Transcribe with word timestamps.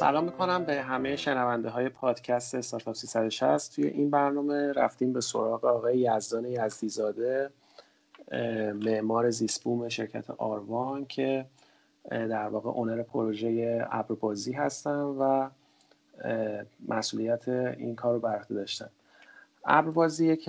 سلام 0.00 0.24
می‌کنم 0.24 0.64
به 0.64 0.82
همه 0.82 1.16
شنونده 1.16 1.68
های 1.68 1.88
پادکست 1.88 2.54
استارتاپ 2.54 2.94
360 2.94 3.74
توی 3.74 3.86
این 3.86 4.10
برنامه 4.10 4.72
رفتیم 4.72 5.12
به 5.12 5.20
سراغ 5.20 5.64
آقای 5.64 5.98
یزدان 5.98 6.44
یزدیزاده 6.44 7.50
معمار 8.74 9.30
زیسبوم 9.30 9.88
شرکت 9.88 10.30
آروان 10.30 11.06
که 11.06 11.46
در 12.10 12.48
واقع 12.48 12.70
اونر 12.70 13.02
پروژه 13.02 13.84
ابربازی 13.90 14.52
هستن 14.52 15.00
و 15.00 15.48
مسئولیت 16.88 17.48
این 17.48 17.96
کار 17.96 18.14
رو 18.14 18.20
بر 18.20 18.36
عهده 18.36 18.54
داشتن. 18.54 18.88
ابربازی 19.64 20.26
یک 20.26 20.48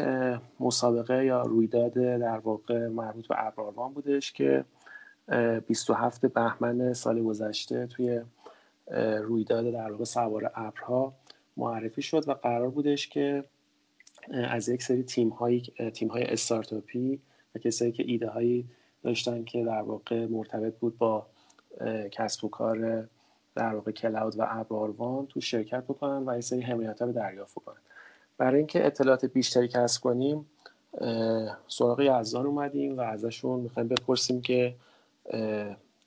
مسابقه 0.59 1.25
یا 1.25 1.41
رویداد 1.41 1.93
در 1.93 2.37
واقع 2.37 2.87
مربوط 2.87 3.27
به 3.27 3.47
ابرآروان 3.47 3.93
بودش 3.93 4.31
که 4.31 4.65
27 5.67 6.25
بهمن 6.25 6.93
سال 6.93 7.23
گذشته 7.23 7.87
توی 7.87 8.21
رویداد 9.21 9.71
در 9.71 9.91
واقع 9.91 10.03
سوار 10.03 10.51
ابرها 10.55 11.13
معرفی 11.57 12.01
شد 12.01 12.29
و 12.29 12.33
قرار 12.33 12.69
بودش 12.69 13.07
که 13.07 13.43
از 14.33 14.69
یک 14.69 14.83
سری 14.83 15.03
تیم 15.03 15.29
های 15.29 15.61
تیم 15.93 16.07
های 16.07 16.23
استارتاپی 16.23 17.21
و 17.55 17.59
کسایی 17.59 17.91
که 17.91 18.03
ایده 18.07 18.29
هایی 18.29 18.69
داشتن 19.03 19.43
که 19.43 19.63
در 19.63 19.81
واقع 19.81 20.25
مرتبط 20.25 20.77
بود 20.77 20.97
با 20.97 21.27
کسب 22.11 22.45
و 22.45 22.49
کار 22.49 23.07
در 23.55 23.75
واقع 23.75 23.91
کلاود 23.91 24.39
و 24.39 24.45
ابراروان 24.49 25.25
تو 25.25 25.41
شرکت 25.41 25.83
بکنن 25.83 26.17
و 26.17 26.29
این 26.29 26.41
سری 26.41 26.61
حمایت 26.61 26.99
ها 26.99 27.05
رو 27.05 27.13
دریافت 27.13 27.55
بکنن. 27.55 27.81
برای 28.37 28.57
اینکه 28.57 28.85
اطلاعات 28.85 29.25
بیشتری 29.25 29.67
کسب 29.67 30.01
کنیم 30.01 30.45
سراغ 31.67 31.99
یزدان 31.99 32.45
اومدیم 32.45 32.97
و 32.97 33.01
ازشون 33.01 33.59
می‌خوایم 33.59 33.87
بپرسیم 33.87 34.41
که 34.41 34.75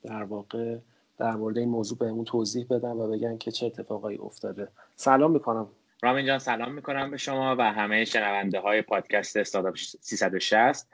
در 0.03 0.23
واقع 0.23 0.77
در 1.17 1.31
مورد 1.31 1.57
این 1.57 1.69
موضوع 1.69 1.97
بهمون 1.97 2.25
توضیح 2.25 2.65
بدن 2.69 2.91
و 2.91 3.11
بگن 3.11 3.37
که 3.37 3.51
چه 3.51 3.65
اتفاقایی 3.65 4.17
افتاده. 4.17 4.67
سلام 4.95 5.31
می‌کنم. 5.31 5.67
رامین 6.03 6.25
جان 6.25 6.39
سلام 6.39 6.73
می‌کنم 6.73 7.11
به 7.11 7.17
شما 7.17 7.55
و 7.59 7.61
همه 7.61 8.05
شنونده 8.05 8.59
های 8.59 8.81
پادکست 8.81 9.37
استارتاپ 9.37 9.75
360 9.77 10.89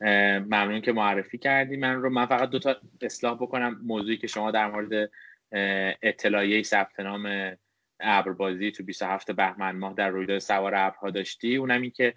ممنون 0.00 0.80
که 0.80 0.92
معرفی 0.92 1.38
کردی. 1.38 1.76
من 1.76 2.02
رو 2.02 2.10
من 2.10 2.26
فقط 2.26 2.50
دو 2.50 2.58
تا 2.58 2.76
اصلاح 3.02 3.34
بکنم. 3.34 3.80
موضوعی 3.84 4.16
که 4.16 4.26
شما 4.26 4.50
در 4.50 4.70
مورد 4.70 5.10
اطلاعیه 6.02 6.62
ثبت 6.62 7.00
نام 7.00 7.56
ابربازی 8.00 8.72
تو 8.72 8.84
27 8.84 9.30
بهمن 9.30 9.76
ماه 9.76 9.94
در 9.94 10.08
رویداد 10.08 10.38
سوار 10.38 10.74
ابرها 10.74 11.10
داشتی. 11.10 11.56
اونم 11.56 11.82
این 11.82 11.90
که 11.90 12.14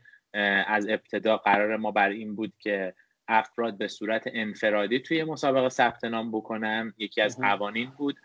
از 0.67 0.87
ابتدا 0.89 1.37
قرار 1.37 1.77
ما 1.77 1.91
بر 1.91 2.09
این 2.09 2.35
بود 2.35 2.53
که 2.59 2.93
افراد 3.31 3.77
به 3.77 3.87
صورت 3.87 4.23
انفرادی 4.33 4.99
توی 4.99 5.23
مسابقه 5.23 5.69
ثبت 5.69 6.03
نام 6.03 6.31
بکنن. 6.31 6.93
یکی 6.97 7.21
از 7.21 7.37
قوانین 7.37 7.89
بود 7.89 8.17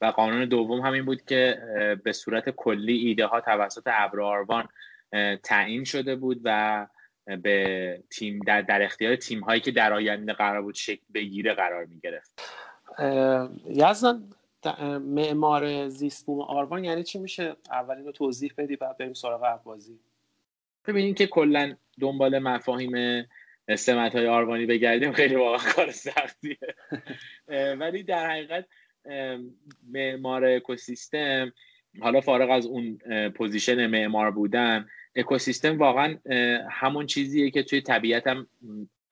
و 0.00 0.06
قانون 0.06 0.44
دوم 0.44 0.80
همین 0.80 1.04
بود 1.04 1.24
که 1.24 1.58
به 2.04 2.12
صورت 2.12 2.50
کلی 2.50 2.96
ایده 2.96 3.26
ها 3.26 3.40
توسط 3.40 3.82
ابر 3.86 4.66
تعیین 5.42 5.84
شده 5.84 6.16
بود 6.16 6.40
و 6.44 6.86
به 7.42 8.02
تیم 8.10 8.40
در, 8.46 8.62
در 8.62 8.82
اختیار 8.82 9.16
تیم 9.16 9.40
هایی 9.40 9.60
که 9.60 9.70
در 9.70 9.92
آینده 9.92 10.32
قرار 10.32 10.62
بود 10.62 10.74
شکل 10.74 11.04
بگیره 11.14 11.54
قرار 11.54 11.84
می 11.84 12.00
گرفت 12.00 12.42
یزدان 13.66 14.30
معمار 15.00 15.88
زیست 15.88 16.26
بوم 16.26 16.40
آروان 16.40 16.84
یعنی 16.84 17.02
چی 17.02 17.18
میشه؟ 17.18 17.56
اولین 17.70 18.04
رو 18.04 18.12
توضیح 18.12 18.52
بدی 18.58 18.76
بعد 18.76 18.98
بریم 18.98 19.12
سراغ 19.12 19.62
بازی 19.62 19.98
ببینید 20.86 21.16
که 21.16 21.26
کلا 21.26 21.76
دنبال 22.00 22.38
مفاهیم 22.38 23.24
سمت 23.76 24.14
های 24.14 24.26
آروانی 24.26 24.66
بگردیم 24.66 25.12
خیلی 25.12 25.34
واقعا 25.34 25.72
کار 25.72 25.90
سختیه. 25.90 26.58
ولی 27.78 28.02
در 28.02 28.30
حقیقت 28.30 28.66
معمار 29.92 30.44
اکوسیستم 30.44 31.52
حالا 32.00 32.20
فارغ 32.20 32.50
از 32.50 32.66
اون 32.66 32.98
position 33.28 33.86
معمار 33.86 34.30
بودن 34.30 34.88
اکوسیستم 35.16 35.78
واقعا 35.78 36.18
همون 36.70 37.06
چیزیه 37.06 37.50
که 37.50 37.62
توی 37.62 37.80
طبیعت 37.80 38.26
هم 38.26 38.46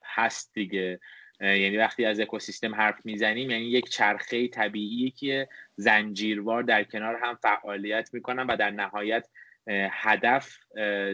هست 0.04 0.50
دیگه. 0.54 1.00
یعنی 1.40 1.76
وقتی 1.76 2.04
از 2.04 2.20
اکوسیستم 2.20 2.74
حرف 2.74 3.06
می‌زنیم 3.06 3.50
یعنی 3.50 3.64
یک 3.64 3.88
چرخه 3.88 4.48
طبیعی 4.48 5.10
که 5.10 5.48
زنجیروار 5.76 6.62
در 6.62 6.84
کنار 6.84 7.18
هم 7.22 7.38
فعالیت 7.42 8.10
می‌کنن 8.12 8.46
و 8.46 8.56
در 8.56 8.70
نهایت 8.70 9.28
هدف 9.68 10.58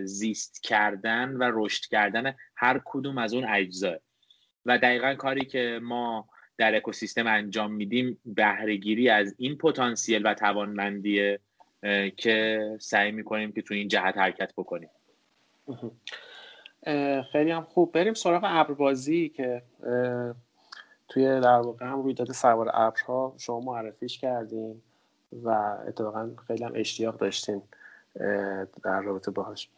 زیست 0.03 0.63
کردن 0.63 1.29
و 1.37 1.51
رشد 1.55 1.85
کردن 1.85 2.35
هر 2.57 2.81
کدوم 2.85 3.19
از 3.19 3.35
اون 3.35 3.45
اجزا. 3.49 3.97
و 4.67 4.79
دقیقا 4.79 5.15
کاری 5.15 5.45
که 5.45 5.81
ما 5.83 6.29
در 6.59 6.77
اکوسیستم 6.77 7.27
انجام 7.27 7.73
میدیم 7.73 8.19
بهرهگیری 8.25 9.09
از 9.09 9.35
این 9.39 9.59
پتانسیل 9.59 10.27
و 10.27 10.35
توانمندیه 10.35 11.41
که 12.17 12.61
سعی 12.81 13.13
می‌کنیم 13.13 13.53
که 13.53 13.63
تو 13.63 13.75
این 13.75 13.89
جهت 13.89 14.19
حرکت 14.19 14.53
بکنیم. 14.57 14.91
خیلی 17.33 17.51
هم 17.51 17.63
خوب. 17.63 17.93
بریم 17.93 18.15
سراغ 18.15 18.43
ابربازی 18.47 19.29
که 19.29 19.63
توی 21.09 21.25
در 21.25 21.61
واقع 21.61 21.87
هم 21.87 22.03
رویداد 22.03 22.33
سوار 22.33 22.71
ابرها 22.75 23.35
شما 23.39 23.61
معرفیش 23.61 24.19
کردیم 24.19 24.83
و 25.33 25.49
اتفاقا 25.89 26.31
خیلی 26.47 26.65
هم 26.65 26.73
اشتیاق 26.75 27.17
داشتیم 27.17 27.63
در 28.85 29.01
رابطه 29.01 29.31
باهاش. 29.31 29.69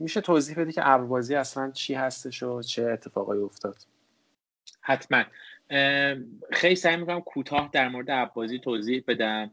میشه 0.00 0.20
توضیح 0.20 0.56
بدی 0.60 0.72
که 0.72 0.88
ابربازی 0.88 1.34
اصلا 1.34 1.70
چی 1.70 1.94
هستش 1.94 2.42
و 2.42 2.62
چه 2.62 2.82
اتفاقایی 2.84 3.42
افتاد؟ 3.42 3.76
حتما. 4.80 5.24
خیلی 6.52 6.76
سعی 6.76 6.96
می‌کنم 6.96 7.20
کوتاه 7.20 7.70
در 7.72 7.88
مورد 7.88 8.10
ابربازی 8.10 8.58
توضیح 8.58 9.04
بدم 9.08 9.50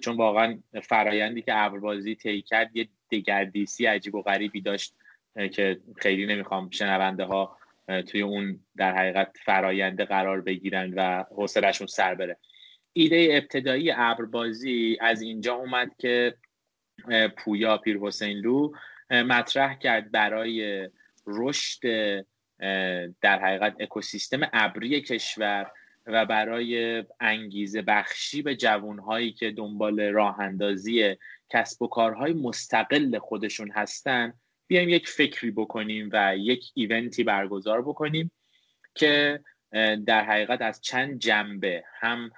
چون 0.00 0.16
واقعا 0.16 0.58
فرایندی 0.82 1.42
که 1.42 1.52
ابربازی 1.56 2.14
طی 2.14 2.42
کرد 2.42 2.76
یه 2.76 2.88
دگردیسی 3.10 3.86
عجیب 3.86 4.14
و 4.14 4.22
غریبی 4.22 4.60
داشت 4.60 4.94
که 5.52 5.80
خیلی 5.96 6.26
نمی‌خوام 6.26 6.70
شنونده 6.70 7.24
ها 7.24 7.56
توی 8.06 8.22
اون 8.22 8.60
در 8.76 8.96
حقیقت 8.96 9.36
فراینده 9.44 10.04
قرار 10.04 10.40
بگیرن 10.40 10.94
و 10.96 11.24
حوصلهشون 11.36 11.86
سر 11.86 12.14
بره. 12.14 12.36
ایده 12.92 13.28
ابتدایی 13.30 13.92
ابربازی 13.96 14.98
از 15.00 15.22
اینجا 15.22 15.54
اومد 15.54 15.90
که 15.98 16.34
پویا 17.36 17.76
پیر 17.76 17.98
حسین 17.98 18.36
لو 18.36 18.72
مطرح 19.10 19.74
کرد 19.74 20.10
برای 20.10 20.88
رشد 21.26 21.80
در 23.20 23.38
حقیقت 23.42 23.76
اکوسیستم 23.80 24.40
ابری 24.52 25.00
کشور 25.00 25.70
و 26.06 26.26
برای 26.26 27.04
انگیزه 27.20 27.82
بخشی 27.82 28.42
به 28.42 28.56
جوانهایی 28.56 29.32
که 29.32 29.50
دنبال 29.50 30.00
راه 30.00 30.40
اندازی 30.40 31.16
کسب 31.50 31.82
و 31.82 31.86
کارهای 31.86 32.32
مستقل 32.32 33.18
خودشون 33.18 33.70
هستن 33.70 34.32
بیایم 34.66 34.88
یک 34.88 35.08
فکری 35.08 35.50
بکنیم 35.50 36.08
و 36.12 36.36
یک 36.36 36.64
ایونتی 36.74 37.24
برگزار 37.24 37.82
بکنیم 37.82 38.30
که 38.94 39.40
در 40.06 40.24
حقیقت 40.24 40.62
از 40.62 40.80
چند 40.80 41.18
جنبه 41.18 41.84
هم 42.00 42.30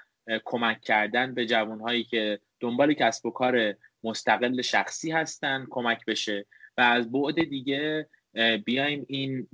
کمک 0.44 0.80
کردن 0.80 1.34
به 1.34 1.46
جوانهایی 1.46 2.04
که 2.04 2.38
دنبال 2.60 2.94
کسب 2.94 3.26
و 3.26 3.30
کار 3.30 3.74
مستقل 4.04 4.62
شخصی 4.62 5.10
هستن 5.10 5.66
کمک 5.70 6.04
بشه. 6.04 6.46
و 6.76 6.80
از 6.80 7.12
بعد 7.12 7.44
دیگه 7.44 8.08
بیایم 8.64 9.04
این 9.08 9.48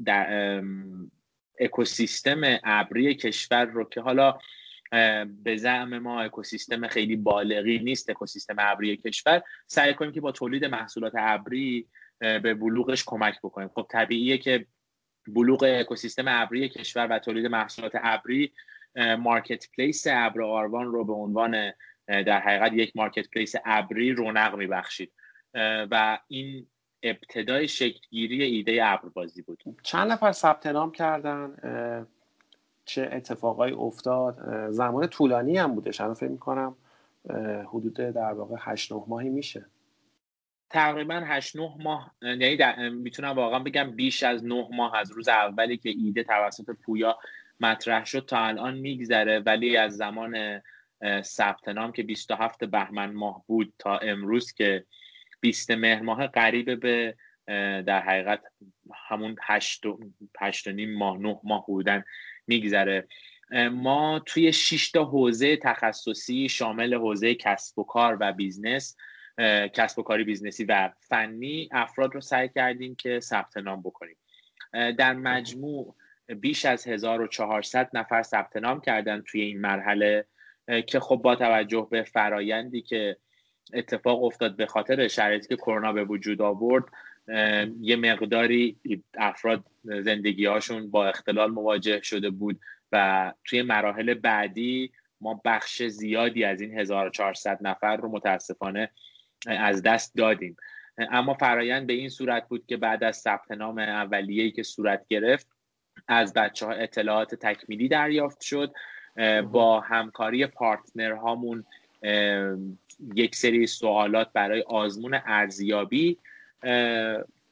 اکوسیستم 1.60 2.40
ابری 2.64 3.14
کشور 3.14 3.64
رو 3.64 3.84
که 3.84 4.00
حالا 4.00 4.38
به 5.26 5.56
زعم 5.56 5.98
ما 5.98 6.20
اکوسیستم 6.22 6.88
خیلی 6.88 7.16
بالغی 7.16 7.78
نیست 7.78 8.10
اکوسیستم 8.10 8.56
ابری 8.58 8.96
کشور. 8.96 9.42
سعی 9.66 9.94
کنیم 9.94 10.12
که 10.12 10.20
با 10.20 10.32
تولید 10.32 10.64
محصولات 10.64 11.12
ابری 11.16 11.86
به 12.18 12.54
بلوغش 12.54 13.04
کمک 13.06 13.38
بکنیم. 13.38 13.68
خب 13.68 13.86
طبیعیه 13.90 14.38
که 14.38 14.66
بلوغ 15.26 15.62
اکوسیستم 15.62 16.24
ابری 16.28 16.68
کشور 16.68 17.06
و 17.06 17.18
تولید 17.18 17.46
محصولات 17.46 17.92
ابری 17.94 18.52
مارکت 19.18 19.68
پلیس 19.76 20.06
ابر 20.10 20.42
آروان 20.42 20.86
رو 20.86 21.04
به 21.04 21.12
عنوان 21.12 21.72
در 22.08 22.40
حقیقت 22.40 22.72
یک 22.72 22.96
مارکت 22.96 23.30
پلیس 23.30 23.54
ابری 23.64 24.12
رونق 24.12 24.54
میبخشید. 24.54 25.12
و 25.90 26.18
این 26.28 26.66
ابتدای 27.02 27.68
شکلگیری 27.68 28.42
ایده 28.42 28.80
ابربازی 28.84 29.42
بود. 29.42 29.62
چند 29.82 30.12
نفر 30.12 30.32
ثبت 30.32 30.66
نام 30.66 30.92
کردن؟ 30.92 31.56
چه 32.84 33.08
اتفاقایی 33.12 33.74
افتاد؟ 33.74 34.36
زمان 34.70 35.06
طولانی 35.06 35.58
هم 35.58 35.74
بودش 35.74 36.00
الان 36.00 36.14
فکر 36.14 36.28
می‌کنم 36.28 36.76
حدود 37.66 37.94
در 37.94 38.32
واقع 38.32 38.56
8 38.58 38.92
9 38.92 39.02
ماهی 39.06 39.28
میشه. 39.28 39.66
تقریبا 40.70 41.22
8 41.26 41.56
9 41.56 41.74
ماه 41.78 42.14
یعنی 42.22 42.90
می‌تونم 42.90 43.30
واقعا 43.30 43.58
بگم 43.58 43.90
بیش 43.90 44.22
از 44.22 44.44
9 44.44 44.68
ماه 44.72 44.96
از 44.96 45.12
روز 45.12 45.28
اولی 45.28 45.76
که 45.76 45.88
ایده 45.88 46.22
توسط 46.22 46.70
پویا 46.70 47.18
مطرح 47.60 48.04
شد 48.04 48.24
تا 48.26 48.38
الان 48.38 48.78
میگذره 48.78 49.40
ولی 49.40 49.76
از 49.76 49.96
زمان 49.96 50.62
ثبت 51.22 51.68
نام 51.68 51.92
که 51.92 52.02
27 52.02 52.64
بهمن 52.64 53.12
ماه 53.12 53.44
بود 53.46 53.72
تا 53.78 53.98
امروز 53.98 54.52
که 54.52 54.84
20 55.40 55.70
مهر 55.70 56.02
ماه 56.02 56.26
قریب 56.26 56.80
به 56.80 57.16
در 57.82 58.00
حقیقت 58.00 58.42
همون 59.08 59.36
8 59.42 59.82
8 60.40 60.68
نیم 60.68 60.94
ماه 60.94 61.18
9 61.18 61.40
ماه 61.44 61.66
بودن 61.66 62.04
میگذره. 62.46 63.08
ما 63.72 64.22
توی 64.26 64.52
6 64.52 64.90
تا 64.90 65.04
حوزه 65.04 65.56
تخصصی 65.56 66.48
شامل 66.48 66.94
حوزه 66.94 67.34
کسب 67.34 67.78
و 67.78 67.84
کار 67.84 68.16
و 68.20 68.32
business 68.32 68.96
کسب 69.74 69.98
و 69.98 70.02
کاری 70.02 70.24
business 70.24 70.60
ی 70.60 70.64
و 70.64 70.90
فنی 71.00 71.68
افراد 71.72 72.14
رو 72.14 72.20
سعی 72.20 72.48
کردیم 72.48 72.94
که 72.94 73.20
ثبت 73.20 73.56
نام 73.56 73.82
بکنیم. 73.82 74.16
در 74.72 75.12
مجموع 75.12 75.96
بیش 76.40 76.64
از 76.64 76.88
1400 76.88 77.90
نفر 77.92 78.22
ثبت 78.22 78.56
نام 78.56 78.80
کردن 78.80 79.22
توی 79.26 79.40
این 79.40 79.60
مرحله. 79.60 80.24
که 80.86 81.00
خب 81.00 81.16
با 81.16 81.36
توجه 81.36 81.88
به 81.90 82.02
فرایندی 82.02 82.82
که 82.82 83.16
اتفاق 83.72 84.24
افتاد 84.24 84.56
به 84.56 84.66
خاطر 84.66 85.08
شرایطی 85.08 85.48
که 85.48 85.56
کرونا 85.56 85.92
به 85.92 86.04
وجود 86.04 86.42
آورد 86.42 86.84
یه 87.80 87.96
مقداری 87.96 88.76
افراد 89.14 89.64
زندگی 89.84 90.46
هاشون 90.46 90.90
با 90.90 91.08
اختلال 91.08 91.50
مواجه 91.50 92.02
شده 92.02 92.30
بود 92.30 92.60
و 92.92 93.32
توی 93.44 93.62
مراحل 93.62 94.14
بعدی 94.14 94.92
ما 95.20 95.40
بخش 95.44 95.82
زیادی 95.82 96.44
از 96.44 96.60
این 96.60 96.78
1400 96.78 97.58
نفر 97.60 97.96
رو 97.96 98.08
متاسفانه 98.08 98.90
از 99.46 99.82
دست 99.82 100.16
دادیم. 100.16 100.56
اما 100.98 101.34
فرایند 101.34 101.86
به 101.86 101.92
این 101.92 102.08
صورت 102.08 102.48
بود 102.48 102.66
که 102.66 102.76
بعد 102.76 103.04
از 103.04 103.16
ثبت 103.16 103.50
نام 103.50 103.78
اولیه‌ای 103.78 104.50
که 104.50 104.62
صورت 104.62 105.06
گرفت 105.08 105.46
از 106.08 106.34
بچه 106.34 106.66
ها 106.66 106.72
اطلاعات 106.72 107.34
تکمیلی 107.34 107.88
دریافت 107.88 108.40
شد 108.40 108.72
با 109.52 109.80
همکاری 109.80 110.46
پارتنرهامون 110.46 111.64
یک 113.14 113.36
سری 113.36 113.66
سوالات 113.66 114.32
برای 114.32 114.62
آزمون 114.62 115.20
ارزیابی 115.26 116.18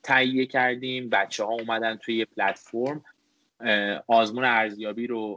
تهیه 0.03 0.47
کردیم. 0.47 1.09
بچه 1.09 1.45
ها 1.45 1.53
اومدن 1.53 1.97
توی 1.97 2.25
پلتفرم 2.25 3.05
آزمون 4.07 4.45
ارزیابی 4.45 5.07
رو 5.07 5.37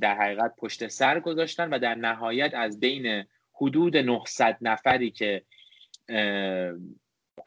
در 0.00 0.14
حقیقت 0.14 0.56
پشت 0.56 0.88
سر 0.88 1.20
گذاشتن 1.20 1.70
و 1.70 1.78
در 1.78 1.94
نهایت 1.94 2.54
از 2.54 2.80
بین 2.80 3.24
حدود 3.54 3.96
900 3.96 4.56
نفری 4.60 5.10
که 5.10 5.42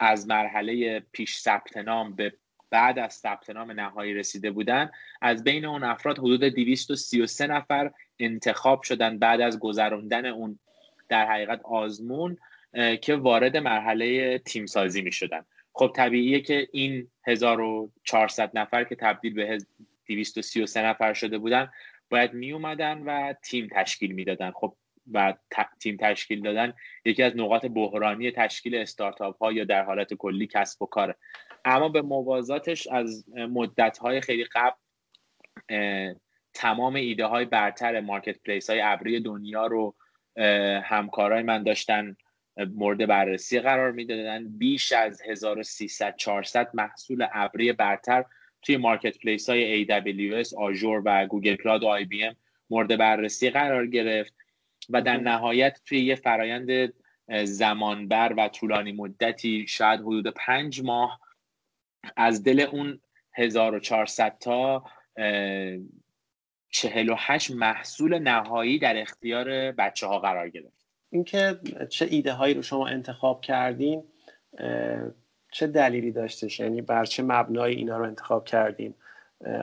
از 0.00 0.28
مرحله 0.28 1.02
پیش 1.12 1.36
ثبت 1.36 1.76
نام 1.76 2.14
به 2.14 2.32
بعد 2.70 2.98
از 2.98 3.12
ثبت 3.14 3.50
نام 3.50 3.70
نهایی 3.70 4.14
رسیده 4.14 4.50
بودن 4.50 4.90
از 5.22 5.44
بین 5.44 5.64
اون 5.64 5.84
افراد 5.84 6.18
حدود 6.18 6.44
233 6.44 7.46
نفر 7.46 7.90
انتخاب 8.18 8.82
شدن 8.82 9.18
بعد 9.18 9.40
از 9.40 9.58
گذراندن 9.58 10.26
اون 10.26 10.58
در 11.08 11.26
حقیقت 11.26 11.60
آزمون 11.64 12.38
که 13.02 13.16
وارد 13.16 13.56
مرحله 13.56 14.38
تیم 14.38 14.66
سازی 14.66 15.02
می 15.02 15.12
شدن 15.12 15.44
خب 15.72 15.92
طبیعیه 15.96 16.40
که 16.40 16.68
این 16.72 17.10
1400 17.26 18.58
نفر 18.58 18.84
که 18.84 18.94
تبدیل 18.94 19.34
به 19.34 19.58
233 20.06 20.86
نفر 20.86 21.12
شده 21.14 21.38
بودن 21.38 21.70
باید 22.10 22.32
می 22.32 22.52
اومدن 22.52 23.02
و 23.02 23.32
تیم 23.32 23.68
تشکیل 23.72 24.12
می‌دادن. 24.12 24.50
خب 24.50 24.76
و 25.12 25.34
تیم 25.80 25.96
تشکیل 26.00 26.42
دادن 26.42 26.72
یکی 27.04 27.22
از 27.22 27.36
نقاط 27.36 27.66
بحرانی 27.66 28.30
تشکیل 28.30 28.74
استارتاپ 28.74 29.42
ها 29.42 29.52
یا 29.52 29.64
در 29.64 29.84
حالت 29.84 30.14
کلی 30.14 30.46
کسب 30.46 30.82
و 30.82 30.86
کاره. 30.86 31.14
اما 31.64 31.88
به 31.88 32.02
موازاتش 32.02 32.86
از 32.86 33.28
مدت 33.28 33.98
های 33.98 34.20
خیلی 34.20 34.44
قبل 34.54 34.76
تمام 36.54 36.94
ایده 36.94 37.26
های 37.26 37.44
برتر 37.44 38.00
مارکت 38.00 38.38
پلیس 38.38 38.70
های 38.70 38.80
ابری 38.80 39.20
دنیا 39.20 39.66
رو 39.66 39.94
همکارای 40.82 41.42
من 41.42 41.62
داشتن 41.62 42.16
مورد 42.56 43.06
بررسی 43.06 43.60
قرار 43.60 43.92
می‌دادن. 43.92 44.48
بیش 44.48 44.92
از 44.92 45.22
1300 45.22 46.16
400 46.16 46.70
محصول 46.74 47.26
ابری 47.32 47.72
برتر 47.72 48.24
توی 48.62 48.76
marketplace 48.76 49.48
های 49.48 49.86
AWS، 49.86 50.54
Azure 50.54 51.02
و 51.04 51.26
Google 51.26 51.56
Cloud 51.56 51.82
و 51.82 51.86
ام 51.86 52.36
مورد 52.70 52.98
بررسی 52.98 53.50
قرار 53.50 53.86
گرفت 53.86 54.34
و 54.90 55.02
در 55.02 55.16
نهایت 55.16 55.80
توی 55.86 56.00
یه 56.00 56.14
فرایند 56.14 56.92
زمانبر 57.44 58.34
و 58.36 58.48
طولانی 58.48 58.92
مدتی 58.92 59.66
شاید 59.68 60.00
حدود 60.00 60.26
پنج 60.26 60.82
ماه 60.82 61.20
از 62.16 62.44
دل 62.44 62.60
اون 62.60 63.00
1400 63.34 64.38
تا 64.38 64.84
48 66.74 67.50
محصول 67.50 68.18
نهایی 68.18 68.78
در 68.78 69.00
اختیار 69.00 69.72
بچه 69.72 70.06
ها 70.06 70.18
قرار 70.18 70.48
گرفت. 70.48 70.84
اینکه 71.10 71.58
چه 71.88 72.06
ایده 72.10 72.32
هایی 72.32 72.54
رو 72.54 72.62
شما 72.62 72.86
انتخاب 72.86 73.40
کردین 73.40 74.04
چه 75.52 75.66
دلیلی 75.66 76.12
داشتش؟ 76.12 76.60
یعنی 76.60 76.82
بر 76.82 77.04
چه 77.04 77.22
مبنای 77.22 77.74
اینا 77.74 77.98
رو 77.98 78.04
انتخاب 78.04 78.44
کردین؟ 78.44 78.94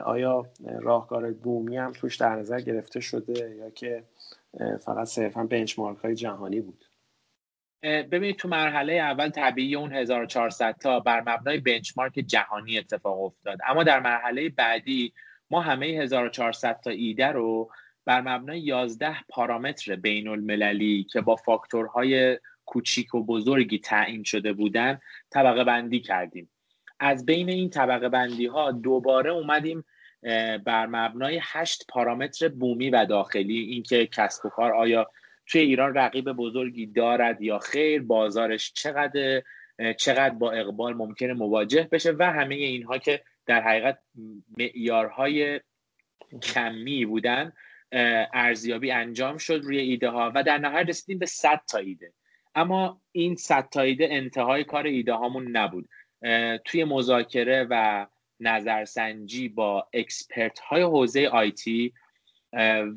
آیا 0.04 0.46
راهکار 0.80 1.32
بومی 1.32 1.76
هم 1.76 1.92
توش 1.92 2.16
در 2.16 2.36
نظر 2.36 2.60
گرفته 2.60 3.00
شده 3.00 3.56
یا 3.56 3.70
که 3.70 4.04
فقط 4.80 5.06
صرفا 5.06 5.44
بنچمارک 5.44 5.98
های 5.98 6.14
جهانی 6.14 6.60
بود؟ 6.60 6.84
ببینید 7.82 8.36
تو 8.36 8.48
مرحله 8.48 8.92
اول 8.92 9.30
طبیعی 9.30 9.74
اون 9.74 9.92
1400 9.92 10.76
تا 10.80 11.00
بر 11.00 11.20
مبنای 11.20 11.58
بنچمارک 11.58 12.12
جهانی 12.12 12.78
اتفاق 12.78 13.22
افتاد. 13.22 13.58
اما 13.68 13.84
در 13.84 14.00
مرحله 14.00 14.48
بعدی 14.48 15.12
ما 15.52 15.60
همه 15.60 15.86
1400 15.86 16.80
تا 16.84 16.90
ایده 16.90 17.26
رو 17.26 17.70
بر 18.04 18.20
مبنای 18.20 18.60
11 18.60 19.16
پارامتر 19.28 19.96
بین 19.96 20.28
المللی 20.28 21.06
که 21.12 21.20
با 21.20 21.36
فاکتورهای 21.36 22.38
کوچیک 22.64 23.14
و 23.14 23.24
بزرگی 23.24 23.78
تعیین 23.78 24.24
شده 24.24 24.52
بودن 24.52 25.00
طبقه 25.30 25.64
بندی 25.64 26.00
کردیم. 26.00 26.50
از 27.00 27.26
بین 27.26 27.48
این 27.48 27.70
طبقه 27.70 28.08
بندی 28.08 28.46
ها 28.46 28.72
دوباره 28.72 29.30
اومدیم 29.30 29.84
بر 30.64 30.86
مبنای 30.86 31.40
هشت 31.42 31.84
پارامتر 31.88 32.48
بومی 32.48 32.90
و 32.90 33.04
داخلی. 33.04 33.58
اینکه 33.58 34.06
کسب 34.06 34.46
و 34.46 34.48
کار 34.48 34.72
آیا 34.72 35.10
توی 35.46 35.60
ایران 35.60 35.94
رقیب 35.94 36.32
بزرگی 36.32 36.86
دارد 36.86 37.42
یا 37.42 37.58
خیر 37.58 38.02
بازارش 38.02 38.72
چقدر 38.72 39.42
چقدر 39.98 40.34
با 40.34 40.52
اقبال 40.52 40.94
ممکنه 40.94 41.32
مواجه 41.32 41.88
بشه 41.92 42.12
و 42.18 42.32
همه 42.32 42.54
اینها 42.54 42.98
که 42.98 43.22
در 43.46 43.62
حقیقت 43.62 43.98
معیارهای 44.56 45.60
کمی 46.42 47.06
بودن 47.06 47.52
ارزیابی 48.32 48.90
انجام 48.90 49.38
شد 49.38 49.60
روی 49.64 49.78
ایده 49.78 50.08
ها 50.08 50.32
و 50.34 50.42
در 50.42 50.58
نهایت 50.58 50.88
رسیدیم 50.88 51.18
به 51.18 51.26
100 51.26 51.60
تا 51.68 51.78
ایده. 51.78 52.12
اما 52.54 53.00
این 53.12 53.36
100 53.36 53.68
تا 53.68 53.80
ایده 53.80 54.08
انتهای 54.10 54.64
کار 54.64 54.86
ایده 54.86 55.12
هامون 55.12 55.56
نبود 55.56 55.88
توی 56.64 56.84
مذاکره 56.84 57.66
و 57.70 58.06
نظرسنجی 58.40 59.48
با 59.48 59.88
اکسپرت 59.92 60.58
های 60.58 60.82
حوزه 60.82 61.26
آیتی 61.26 61.92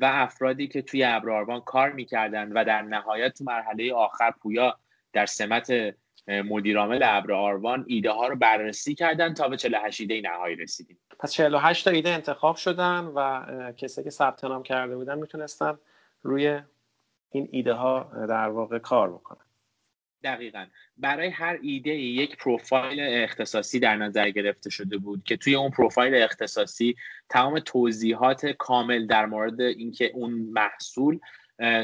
افرادی 0.02 0.68
که 0.68 0.82
توی 0.82 1.04
ابراروان 1.04 1.60
کار 1.60 1.92
می‌کردن 1.92 2.52
و 2.52 2.64
در 2.64 2.82
نهایت 2.82 3.38
تو 3.38 3.44
مرحله 3.44 3.94
آخر 3.94 4.30
پویا 4.30 4.78
در 5.12 5.26
سمت 5.26 5.94
مدیرعامل 6.28 7.00
ابر 7.02 7.32
آروان 7.32 7.84
ایده 7.88 8.10
ها 8.10 8.28
رو 8.28 8.36
بررسی 8.36 8.94
کردن 8.94 9.34
تا 9.34 9.48
به 9.48 9.56
48 9.56 10.00
ایده 10.00 10.20
نهایی 10.20 10.56
رسیدیم. 10.56 10.98
پس 11.18 11.32
48 11.32 11.84
تا 11.84 11.90
ایده 11.90 12.10
انتخاب 12.10 12.56
شدن 12.56 13.04
و 13.14 13.72
کسی 13.72 14.04
که 14.04 14.10
ثبت 14.10 14.44
نام 14.44 14.62
کرده 14.62 14.96
بودن 14.96 15.18
می‌تونستن 15.18 15.78
روی 16.22 16.60
این 17.30 17.48
ایده 17.52 17.72
ها 17.72 18.26
در 18.28 18.48
واقع 18.48 18.78
کار 18.78 19.12
بکنن 19.12 19.46
دقیقا. 20.24 20.66
برای 20.96 21.28
هر 21.28 21.58
ایده 21.62 21.90
یک 21.90 22.36
پروفایل 22.36 23.00
اختصاصی 23.24 23.80
در 23.80 23.96
نظر 23.96 24.30
گرفته 24.30 24.70
شده 24.70 24.98
بود 24.98 25.24
که 25.24 25.36
توی 25.36 25.54
اون 25.54 25.70
پروفایل 25.70 26.14
اختصاصی 26.14 26.96
تمام 27.28 27.58
توضیحات 27.58 28.46
کامل 28.46 29.06
در 29.06 29.26
مورد 29.26 29.60
اینکه 29.60 30.10
اون 30.14 30.32
محصول 30.32 31.18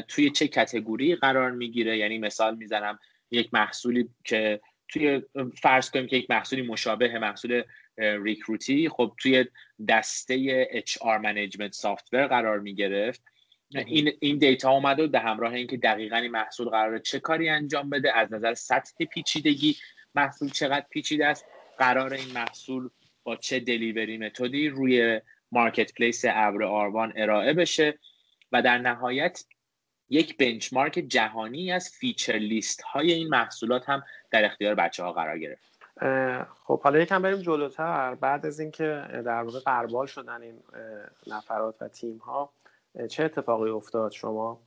توی 0.07 0.29
چه 0.29 0.47
کتگوری 0.47 1.15
قرار 1.15 1.51
می‌گیره. 1.51 1.97
یعنی 1.97 2.17
مثال 2.17 2.55
می‌زنم 2.55 2.99
یک 3.33 3.53
محصولی 3.53 4.09
که 4.23 4.61
توی 4.87 5.21
فرض 5.61 5.89
کنیم 5.91 6.07
که 6.07 6.17
یک 6.17 6.29
محصولی 6.29 6.61
مشابه 6.61 7.19
محصول 7.19 7.63
recruit 7.97 8.77
ی 8.77 8.89
خب 8.89 9.13
توی 9.17 9.45
دسته 9.87 10.65
HR 10.85 11.21
management 11.23 11.73
software 11.73 12.27
قرار 12.27 12.59
می 12.59 12.75
گرفت. 12.75 13.23
این 13.75 14.11
این 14.19 14.37
data 14.37 14.71
اومد 14.71 14.99
و 14.99 15.07
به 15.07 15.19
همراه 15.19 15.53
اینکه 15.53 15.77
دقیقا 15.77 16.15
این 16.15 16.31
محصول 16.31 16.69
قرار 16.69 16.99
چه 16.99 17.19
کاری 17.19 17.49
انجام 17.49 17.89
بده 17.89 18.17
از 18.17 18.33
نظر 18.33 18.53
سطح 18.53 19.05
پیچیدگی 19.05 19.77
محصول 20.15 20.49
چقدر 20.49 20.85
پیچیده 20.89 21.25
است 21.25 21.45
قرار 21.77 22.13
این 22.13 22.31
محصول 22.33 22.89
با 23.23 23.35
چه 23.35 23.59
delivery 23.59 24.17
method 24.17 24.62
ی 24.62 24.69
روی 24.69 25.21
marketplace 25.51 26.25
ابر 26.27 26.63
آروان 26.63 27.13
ارائه 27.15 27.53
بشه 27.53 27.99
و 28.51 28.61
در 28.61 28.77
نهایت 28.77 29.43
یک 30.09 30.37
benchmark 30.37 30.91
جهانی 31.07 31.71
از 31.71 31.89
feature 31.89 32.33
list 32.33 32.81
های 32.81 33.13
این 33.13 33.27
محصولات 33.27 33.89
هم 33.89 34.03
در 34.31 34.45
اختیار 34.45 34.75
بچه 34.75 35.03
ها 35.03 35.13
قرار 35.13 35.39
گرفت. 35.39 35.73
خب 36.63 36.81
حالا 36.81 36.99
یکم 36.99 37.21
بریم 37.21 37.41
جلوتر. 37.41 38.15
بعد 38.15 38.45
از 38.45 38.59
اینکه 38.59 39.07
در 39.11 39.43
واقع 39.43 39.59
غربال 39.59 40.07
شدن 40.07 40.41
این 40.41 40.59
نفرات 41.27 41.81
و 41.81 41.87
تیم 41.87 42.17
ها 42.17 42.53
چه 43.09 43.23
اتفاقی 43.23 43.69
افتاد؟ 43.69 44.11
شما 44.11 44.61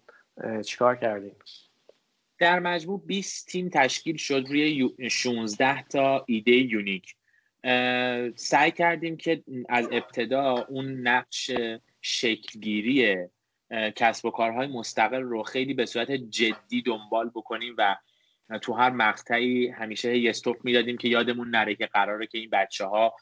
چیکار 0.64 0.96
کردین؟ 0.96 1.34
در 2.38 2.58
مجموع 2.58 3.02
20 3.06 3.48
تیم 3.48 3.68
تشکیل 3.68 4.16
شد 4.16 4.44
روی 4.48 4.90
16 5.10 5.82
تا 5.82 6.24
ایده 6.26 6.52
unique. 6.52 7.14
سعی 8.36 8.70
کردیم 8.70 9.16
که 9.16 9.42
از 9.68 9.88
ابتدا 9.92 10.66
اون 10.68 11.08
نقش 11.08 11.50
شکلگیری 12.00 13.26
کسب 13.70 14.24
و 14.24 14.30
کارهای 14.30 14.66
مستقل 14.66 15.22
رو 15.22 15.42
خیلی 15.42 15.74
به 15.74 15.86
صورت 15.86 16.12
جدی 16.12 16.82
دنبال 16.82 17.30
بکنیم 17.34 17.74
و 17.78 17.96
تو 18.62 18.72
هر 18.72 18.90
مقطعی 18.90 19.68
همیشه 19.68 20.18
یه 20.18 20.30
استوپ 20.30 20.56
می‌دادیم 20.64 20.96
که 20.96 21.08
یادمون 21.08 21.50
نره 21.50 21.74
که 21.74 21.86
قراره 21.86 22.26
که 22.26 22.38
این 22.38 22.50
بچه 22.50 22.84
ها 22.84 23.14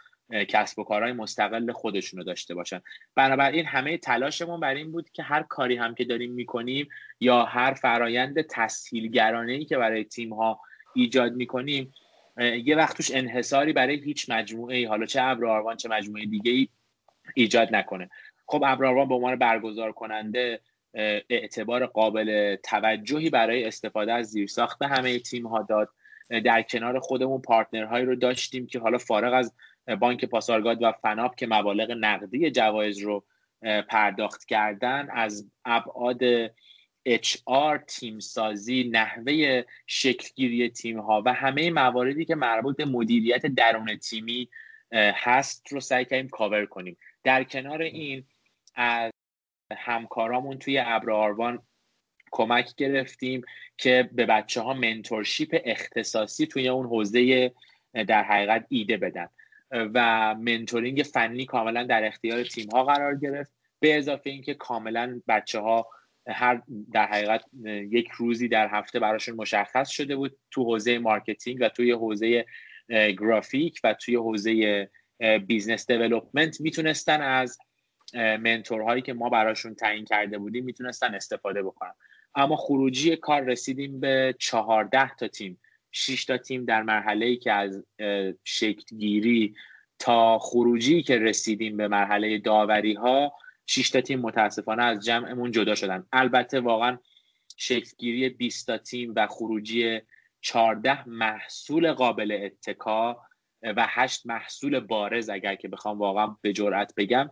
کسب 0.48 0.78
و 0.78 0.84
کارهای 0.84 1.12
مستقل 1.12 1.72
خودشون 1.72 2.18
رو 2.18 2.24
داشته 2.24 2.54
باشن. 2.54 2.80
بنابراین 3.14 3.66
همه 3.66 3.98
تلاشمون 3.98 4.60
بر 4.60 4.74
این 4.74 4.92
بود 4.92 5.10
که 5.10 5.22
هر 5.22 5.42
کاری 5.42 5.76
هم 5.76 5.94
که 5.94 6.04
داریم 6.04 6.32
می‌کنیم 6.32 6.88
یا 7.20 7.44
هر 7.44 7.74
فرایند 7.74 8.42
تسهیلگرانه 8.42 9.52
ای 9.52 9.64
که 9.64 9.76
برای 9.76 10.04
تیم 10.04 10.34
ها 10.34 10.60
ایجاد 10.94 11.32
می‌کنیم 11.32 11.94
یه 12.64 12.76
وقت 12.76 12.96
توش 12.96 13.10
انحصاری 13.14 13.72
برای 13.72 13.96
هیچ 13.96 14.30
مجموعه 14.30 14.76
ای 14.76 14.84
حالا 14.84 15.06
چه 15.06 15.22
ابر 15.22 15.74
چه 15.76 15.88
مجموعه 15.88 16.26
دیگه 16.26 16.52
ای 16.52 16.68
ایجاد 17.34 17.74
نکنه. 17.74 18.10
خب 18.46 18.62
ابر 18.66 19.04
به 19.04 19.14
عنوان 19.14 19.36
برگزار 19.36 19.92
کننده 19.92 20.60
اعتبار 21.30 21.86
قابل 21.86 22.56
توجهی 22.56 23.30
برای 23.30 23.64
استفاده 23.64 24.12
از 24.12 24.26
زیرساخت 24.26 24.82
همه 24.82 25.18
تیم 25.18 25.46
ها 25.46 25.62
داد 25.62 25.88
در 26.44 26.62
کنار 26.62 26.98
خودمون 26.98 27.40
پارتنرهایی 27.40 28.04
رو 28.04 28.16
داشتیم 28.16 28.66
که 28.66 28.78
حالا 28.78 28.98
فارغ 28.98 29.34
از 29.34 29.52
بانک 30.00 30.24
پاسارگاد 30.24 30.82
و 30.82 30.92
فناپ 30.92 31.34
که 31.34 31.46
مبالغ 31.46 31.90
نقدی 31.90 32.50
جوایز 32.50 32.98
رو 32.98 33.24
پرداخت 33.88 34.44
کردن 34.44 35.08
از 35.10 35.50
ابعاد 35.64 36.46
HR 37.08 37.84
تیم 37.86 38.18
سازی 38.18 38.90
نحوه 38.92 39.62
شکلگیری 39.86 40.70
تیم 40.70 41.00
ها 41.00 41.22
و 41.26 41.32
همه 41.32 41.70
مواردی 41.70 42.24
که 42.24 42.34
مربوط 42.34 42.76
به 42.76 42.84
مدیریت 42.84 43.46
درون 43.46 43.96
تیمی 43.96 44.48
هست 44.92 45.72
رو 45.72 45.80
سعی 45.80 46.04
کردیم 46.04 46.28
کاور 46.28 46.66
کنیم. 46.66 46.96
در 47.24 47.44
کنار 47.44 47.82
این 47.82 48.24
از 48.74 49.12
همکارامون 49.78 50.58
توی 50.58 50.78
ابر 50.78 51.10
آروان 51.10 51.62
کمک 52.30 52.74
گرفتیم 52.76 53.42
که 53.78 54.10
به 54.12 54.26
بچه 54.26 54.60
ها 54.60 54.74
mentorship 54.74 55.60
اختصاصی 55.64 56.46
توی 56.46 56.68
اون 56.68 56.86
حوزه 56.86 57.52
در 58.08 58.22
حقیقت 58.22 58.66
ایده 58.68 58.96
بدن. 58.96 59.28
و 59.70 60.34
mentoring 60.34 61.02
فنی 61.02 61.44
کاملا 61.44 61.82
در 61.82 62.04
اختیار 62.04 62.44
تیم 62.44 62.68
ها 62.70 62.84
قرار 62.84 63.18
گرفت. 63.18 63.52
به 63.80 63.98
اضافه 63.98 64.30
اینکه 64.30 64.54
کاملا 64.54 65.20
بچه 65.28 65.60
ها 65.60 65.88
هر 66.28 66.62
در 66.92 67.06
حقیقت 67.06 67.44
یک 67.66 68.08
روزی 68.10 68.48
در 68.48 68.68
هفته 68.68 69.00
براشون 69.00 69.36
مشخص 69.36 69.90
شده 69.90 70.16
بود 70.16 70.38
تو 70.50 70.64
حوزه 70.64 70.98
marketing 70.98 71.58
و 71.60 71.68
توی 71.68 71.92
حوزه 71.92 72.46
گرافیک 72.88 73.80
و 73.84 73.94
توی 73.94 74.16
حوزه 74.16 74.90
business 75.46 75.90
development 75.90 76.60
می‌تونستن 76.60 77.20
از 77.20 77.58
mentor 78.14 78.73
هایی 78.73 79.02
که 79.02 79.12
ما 79.12 79.28
براشون 79.28 79.74
تعیین 79.74 80.04
کرده 80.04 80.38
بودیم 80.38 80.64
می‌تونستن 80.64 81.14
استفاده 81.14 81.62
بکنن. 81.62 81.92
اما 82.34 82.56
خروجی 82.56 83.16
کار 83.16 83.40
رسیدیم 83.40 84.00
به 84.00 84.34
چهارده 84.38 85.14
تا 85.14 85.28
تیم. 85.28 85.60
6 85.92 86.24
تا 86.24 86.38
تیم 86.38 86.64
در 86.64 86.82
مرحله 86.82 87.26
ای 87.26 87.36
که 87.36 87.52
از 87.52 87.84
شکلگیری 88.44 89.54
تا 89.98 90.38
خروجی 90.38 91.02
که 91.02 91.18
رسیدیم 91.18 91.76
به 91.76 91.88
مرحله 91.88 92.38
داوری 92.38 92.94
ها 92.94 93.32
6 93.66 93.90
تا 93.90 94.00
تیم 94.00 94.20
متاسفانه 94.20 94.82
از 94.84 95.04
جمعمون 95.04 95.50
جدا 95.50 95.74
شدن. 95.74 96.06
البته 96.12 96.60
واقعا 96.60 96.98
شکلگیری 97.56 98.28
20 98.28 98.66
تا 98.66 98.78
تیم 98.78 99.12
و 99.16 99.26
خروجی 99.26 100.00
14 100.40 101.08
محصول 101.08 101.92
قابل 101.92 102.38
اتکا 102.42 103.20
و 103.62 103.86
8 103.88 104.26
محصول 104.26 104.80
بارز 104.80 105.30
اگر 105.30 105.54
که 105.54 105.68
بخوام 105.68 105.98
واقعا 105.98 106.36
به 106.42 106.52
جرأت 106.52 106.92
بگم 106.96 107.30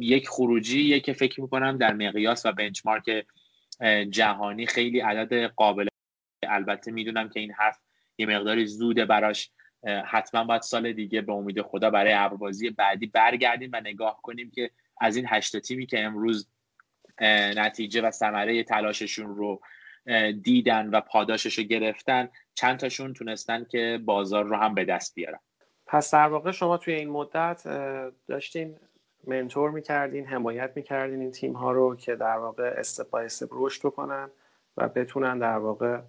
یک 0.00 0.28
خروجی 0.28 1.00
که 1.00 1.12
فکر 1.12 1.40
می‌کنم 1.40 1.78
در 1.78 1.94
مقیاس 1.94 2.46
و 2.46 2.52
بنچمارک 2.52 3.26
جهانی 4.10 4.66
خیلی 4.66 5.00
عدد 5.00 5.46
قابل 5.46 5.88
البته 6.42 6.90
می‌دونم 6.90 7.28
که 7.28 7.40
این 7.40 7.52
حرف 7.52 7.78
یه 8.18 8.26
مقداری 8.26 8.66
زوده 8.66 9.04
براش. 9.04 9.50
حتما 10.06 10.44
باید 10.44 10.62
سال 10.62 10.92
دیگه 10.92 11.20
به 11.20 11.32
امید 11.32 11.62
خدا 11.62 11.90
برای 11.90 12.12
ابربازی 12.12 12.70
بعدی 12.70 13.06
برگردیم 13.06 13.70
و 13.72 13.80
نگاه 13.80 14.20
کنیم 14.22 14.50
که 14.50 14.70
از 15.00 15.16
این 15.16 15.26
هشت 15.28 15.58
تیمی 15.58 15.86
که 15.86 16.04
امروز 16.04 16.50
نتیجه 17.56 18.00
و 18.00 18.10
ثمره 18.10 18.62
تلاششون 18.62 19.26
رو 19.36 19.60
دیدن 20.42 20.86
و 20.86 21.00
پاداشش 21.00 21.58
رو 21.58 21.64
گرفتن 21.64 22.28
چند 22.54 22.78
تاشون 22.78 23.12
تونستن 23.12 23.64
که 23.64 24.00
بازار 24.04 24.44
رو 24.44 24.56
هم 24.56 24.74
به 24.74 24.84
دست 24.84 25.14
بیارن. 25.14 25.38
پس 25.86 26.14
در 26.14 26.28
واقع 26.28 26.50
شما 26.50 26.76
توی 26.76 26.94
این 26.94 27.10
مدت 27.10 27.62
داشتین 28.28 28.78
منتور 29.26 29.70
می‌کردین 29.70 30.26
حمایت 30.26 30.72
می‌کردین 30.74 31.20
این 31.20 31.30
تیم 31.30 31.52
ها 31.52 31.72
رو 31.72 31.96
که 31.96 32.16
در 32.16 32.36
واقع 32.36 32.74
استپ 32.76 33.48
رشد 33.50 33.86
بکنن 33.86 34.30
و 34.76 34.88
بتونن 34.88 35.38
در 35.38 35.58
واقع 35.58 36.00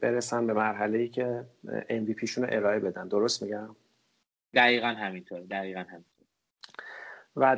برسن 0.00 0.46
به 0.46 0.52
مرحله 0.52 0.98
ای 0.98 1.08
که 1.08 1.44
MVP 1.88 2.24
شون 2.24 2.44
رو 2.44 2.50
ارائه 2.52 2.78
بدن. 2.78 3.08
درست 3.08 3.42
میگم؟ 3.42 3.76
دقیقا 4.54 4.86
همینطور 4.86 5.40
دقیقا 5.40 5.80
همینطور. 5.80 6.26
و 7.36 7.56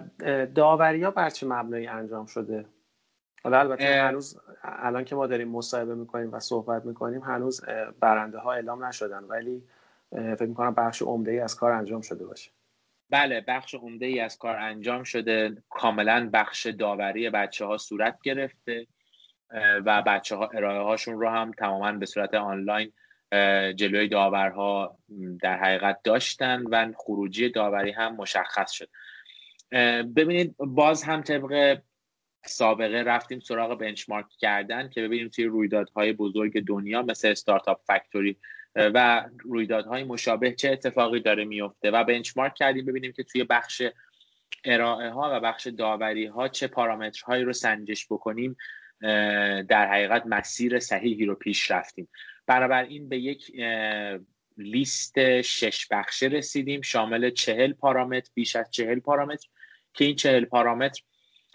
داوری 0.54 1.02
ها 1.02 1.10
بر 1.10 1.30
چه 1.30 1.46
مبنایی 1.46 1.86
انجام 1.86 2.26
شده؟ 2.26 2.66
حالا 3.44 3.58
البته 3.58 3.84
هنوز 3.84 4.40
الان 4.62 5.04
که 5.04 5.14
ما 5.14 5.26
داریم 5.26 5.48
مصاحبه 5.48 5.94
می‌کنیم 5.94 6.32
و 6.32 6.40
صحبت 6.40 6.84
می‌کنیم 6.84 7.20
هنوز 7.20 7.64
برنده 8.00 8.38
ها 8.38 8.52
اعلام 8.52 8.84
نشدن 8.84 9.24
ولی 9.24 9.62
فکر 10.10 10.46
می‌کنم 10.46 10.74
بخش 10.74 11.02
عمده 11.02 11.30
ای 11.30 11.38
از 11.38 11.56
کار 11.56 11.72
انجام 11.72 12.00
شده 12.00 12.26
باشه. 12.26 12.50
بله 13.12 13.40
بخش 13.40 13.74
عمده 13.74 14.06
ای 14.06 14.20
از 14.20 14.38
کار 14.38 14.56
انجام 14.56 15.04
شده. 15.04 15.62
کاملا 15.70 16.30
بخش 16.32 16.66
داوری 16.66 17.30
بچه 17.30 17.64
ها 17.64 17.76
صورت 17.76 18.18
گرفته 18.24 18.86
و 19.84 20.02
بچه 20.06 20.36
ها 20.36 20.50
ارائه 20.54 20.80
هاشون 20.80 21.20
رو 21.20 21.28
هم 21.28 21.50
تماما 21.50 21.92
به 21.92 22.06
صورت 22.06 22.34
آنلاین 22.34 22.92
جلوی 23.76 24.08
داورها 24.08 24.98
در 25.42 25.56
حقیقت 25.56 26.00
داشتن 26.04 26.62
و 26.62 26.92
خروجی 26.96 27.48
داوری 27.48 27.90
هم 27.90 28.16
مشخص 28.16 28.72
شد. 28.72 28.88
ببینید 30.16 30.56
باز 30.58 31.02
هم 31.02 31.22
طبق 31.22 31.78
سابقه 32.46 33.02
رفتیم 33.02 33.40
سراغ 33.40 33.78
بنچمارک 33.78 34.26
کردن 34.38 34.88
که 34.88 35.02
ببینیم 35.02 35.28
توی 35.28 35.44
رویدادهای 35.44 36.12
بزرگ 36.12 36.64
دنیا 36.64 37.02
مثل 37.02 37.28
استارتاپ 37.28 37.80
فکتوری 37.86 38.36
و 38.76 39.24
رویدادهای 39.38 40.04
مشابه 40.04 40.52
چه 40.52 40.70
اتفاقی 40.70 41.20
داره 41.20 41.44
میفته 41.44 41.90
و 41.90 42.04
بنچمارک 42.04 42.54
کردیم 42.54 42.86
ببینیم 42.86 43.12
که 43.12 43.22
توی 43.22 43.44
بخش 43.44 43.82
ارائه 44.64 45.10
ها 45.10 45.30
و 45.32 45.40
بخش 45.40 45.66
داوری 45.66 46.26
ها 46.26 46.48
چه 46.48 46.66
پارامترهایی 46.66 47.44
رو 47.44 47.52
سنجش 47.52 48.06
بکنیم 48.06 48.56
در 49.68 49.88
حقیقت 49.92 50.26
مسیر 50.26 50.78
صحیحی 50.78 51.24
رو 51.24 51.34
پیش 51.34 51.70
رفتیم. 51.70 52.08
بنابراین 52.46 53.08
به 53.08 53.18
یک 53.18 53.52
لیست 54.58 55.40
شش 55.40 55.86
بخشه 55.90 56.26
رسیدیم. 56.26 56.80
شامل 56.82 57.30
چهل 57.30 57.72
پارامتر 57.72 58.30
بیش 58.34 58.56
از 58.56 58.70
چهل 58.70 59.00
پارامتر 59.00 59.48
که 59.94 60.04
این 60.04 60.16
چهل 60.16 60.44
پارامتر 60.44 61.02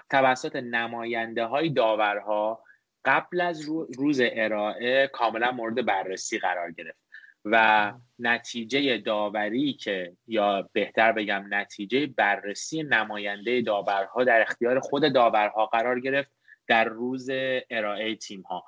توسط 0.10 0.56
نماینده 0.56 1.46
های 1.46 1.70
داورها 1.70 2.64
قبل 3.06 3.42
از 3.42 3.62
روز 3.98 4.22
ارائه 4.24 5.08
کاملا 5.14 5.52
مورد 5.52 5.86
بررسی 5.86 6.40
قرار 6.40 6.72
گرفت. 6.72 7.07
و 7.51 7.94
نتیجه 8.20 8.98
داوری 8.98 9.74
که 9.74 10.13
یا 10.27 10.70
بهتر 10.74 11.12
بگم 11.12 11.46
نتیجه 11.50 12.08
بررسی 12.08 12.84
نماینده 12.84 13.62
داورها 13.62 14.24
در 14.24 14.42
اختیار 14.42 14.80
خود 14.80 15.13
داورها 15.13 15.66
قرار 15.66 16.00
گرفت 16.00 16.32
در 16.68 16.84
روز 16.84 17.30
ارائه 17.70 18.16
تیم 18.16 18.42
ها 18.42 18.63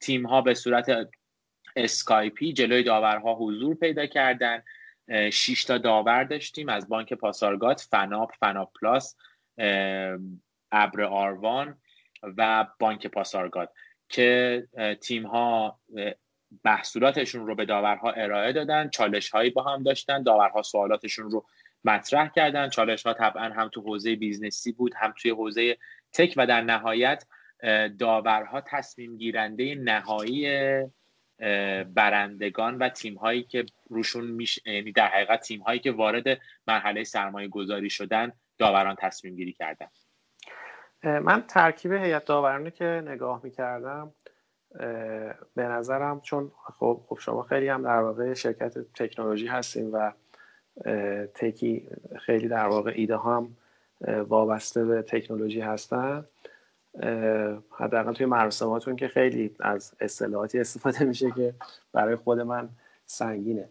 تیم 0.00 0.26
ها 0.26 0.40
به 0.40 0.54
صورت 0.54 1.08
اسکایپی 1.76 2.52
جلوی 2.52 2.82
داورها 2.82 3.34
حضور 3.34 3.74
پیدا 3.74 4.06
کردن. 4.06 4.62
6 5.32 5.64
تا 5.64 5.78
داور 5.78 6.24
داشتیم 6.24 6.68
از 6.68 6.88
بانک 6.88 7.12
پاسارگاد 7.12 7.78
فناپ 7.78 8.34
فناپ 8.40 8.72
پلاس 8.80 9.16
ابر 10.72 11.02
آروان 11.02 11.78
و 12.22 12.66
بانک 12.78 13.06
پاسارگاد 13.06 13.72
که 14.08 14.68
تیم 15.00 15.26
ها 15.26 15.80
محصولاتشون 16.64 17.46
رو 17.46 17.54
به 17.54 17.64
داورها 17.64 18.10
ارائه 18.10 18.52
دادن 18.52 18.88
چالش 18.88 19.30
هایی 19.30 19.50
با 19.50 19.62
هم 19.62 19.82
داشتن 19.82 20.22
داورها 20.22 20.62
سوالاتشون 20.62 21.30
رو 21.30 21.46
مطرح 21.84 22.28
کردن. 22.28 22.68
چالش 22.68 23.06
ها 23.06 23.12
طبعا 23.12 23.44
هم 23.44 23.68
تو 23.68 23.80
حوزه 23.80 24.16
business 24.16 24.66
ی 24.66 24.72
بود 24.72 24.94
هم 24.96 25.14
توی 25.22 25.30
حوزه 25.30 25.76
تک 26.12 26.34
و 26.36 26.46
در 26.46 26.60
نهایت 26.60 27.26
داورها 27.98 28.60
تصمیم 28.60 29.16
گیرنده 29.16 29.74
نهایی 29.74 30.48
برندگان 31.94 32.78
و 32.78 32.88
تیم 32.88 33.14
هایی 33.14 33.42
که 33.42 33.66
روشون 33.90 34.26
میش... 34.26 34.58
یعنی 34.66 34.92
در 34.92 35.08
حقیقت 35.08 35.40
تیم 35.40 35.60
هایی 35.60 35.80
که 35.80 35.92
وارد 35.92 36.40
مرحله 36.66 37.04
سرمایه 37.04 37.48
گذاری 37.48 37.90
شدن 37.90 38.32
داوران 38.58 38.96
تصمیم 38.98 39.36
گیری 39.36 39.52
کردن. 39.52 39.86
من 41.04 41.42
ترکیب 41.42 41.92
هیئت 41.92 42.24
داورانه 42.24 42.70
که 42.70 42.84
نگاه 42.84 43.40
می‌کردم 43.44 44.14
به 45.54 45.62
نظرم 45.62 46.20
چون 46.20 46.52
خب, 46.78 47.00
خب 47.06 47.18
شما 47.18 47.42
خیلی 47.42 47.68
هم 47.68 47.82
در 47.82 48.00
واقع 48.02 48.34
شرکت 48.34 48.78
تکنولوژی 48.94 49.46
هستیم 49.46 49.90
و 49.92 50.12
تکی 51.34 51.88
خیلی 52.18 52.48
در 52.48 52.66
واقع 52.66 52.92
ایده 52.94 53.18
هم 53.18 53.56
وابسته 54.28 54.84
به 54.84 55.02
تکنولوژی 55.02 55.60
هستن. 55.60 56.24
حداقل 57.70 58.12
توی 58.12 58.26
مراسماتون 58.26 58.96
که 58.96 59.08
خیلی 59.08 59.54
از 59.60 59.94
اصطلاحاتی 60.00 60.58
استفاده 60.60 61.04
میشه 61.10 61.30
که 61.30 61.54
برای 61.92 62.16
خود 62.16 62.40
من 62.40 62.68
سنگینه. 63.06 63.68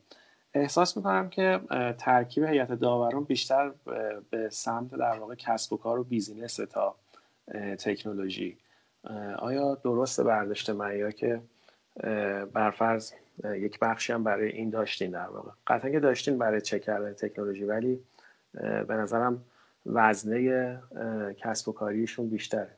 احساس 0.54 0.98
می‌کنم 0.98 1.30
که 1.30 1.60
ترکیب 1.98 2.44
هیئت 2.44 2.72
داوران 2.72 3.24
بیشتر 3.24 3.72
به 4.30 4.50
سمت 4.50 4.96
در 4.96 5.20
واقع 5.20 5.36
کسب 5.36 5.74
و 5.74 5.78
کار 5.78 6.00
و 6.00 6.04
بیزینس 6.04 6.56
تا 6.56 6.96
تکنولوژی. 7.78 8.58
آیا 9.38 9.76
درست 9.76 10.22
برداشت 10.22 10.70
من 10.70 10.98
یا 10.98 11.12
که 11.12 11.42
برفرض 12.54 13.14
یک 13.46 13.80
بخشی 13.80 14.14
هم 14.14 14.24
برای 14.24 14.50
این 14.50 14.70
داشتین 14.70 15.12
در 15.12 15.28
واقع؟ 15.28 15.52
قطعا 15.68 15.92
که 15.92 16.00
داشتین 16.00 16.38
برای 16.38 16.62
چک 16.62 16.82
کردن 16.82 17.14
تکنولوژی 17.14 17.64
ولی 17.64 18.00
به 18.88 18.94
نظرم 18.94 19.46
وزنه 19.86 20.80
کسب 21.38 21.70
و 21.70 21.72
کاریشون 21.72 22.30
بیشتره. 22.30 22.78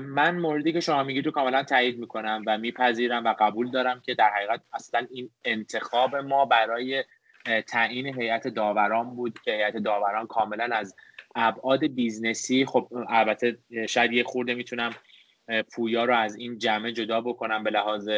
من 0.00 0.36
موردی 0.36 0.72
که 0.72 0.80
شما 0.80 1.02
میگید 1.02 1.26
رو 1.26 1.32
کاملا 1.32 1.62
تایید 1.62 1.98
می‌کنم 1.98 2.42
و 2.46 2.58
میپذیرم 2.58 3.24
و 3.24 3.34
قبول 3.38 3.70
دارم 3.70 4.00
که 4.00 4.14
در 4.14 4.30
حقیقت 4.30 4.60
اصلا 4.72 5.06
این 5.10 5.30
انتخاب 5.44 6.16
ما 6.16 6.44
برای 6.44 7.04
تعیین 7.66 8.06
هیئت 8.20 8.48
داوران 8.48 9.16
بود 9.16 9.38
که 9.38 9.50
هیئت 9.50 9.76
داوران 9.76 10.26
کاملا 10.26 10.68
از 10.72 10.94
ابعاد 11.34 11.86
business 11.86 12.50
ی. 12.50 12.66
خب 12.66 12.88
البته 13.08 13.58
شاید 13.88 14.12
یه 14.12 14.24
خورده 14.24 14.54
می‌تونم 14.54 14.94
پویا 15.74 16.04
رو 16.04 16.14
از 16.16 16.36
این 16.36 16.58
جمع 16.58 16.90
جدا 16.90 17.20
بکنم 17.20 17.64
به 17.64 17.70
لحاظ 17.70 18.10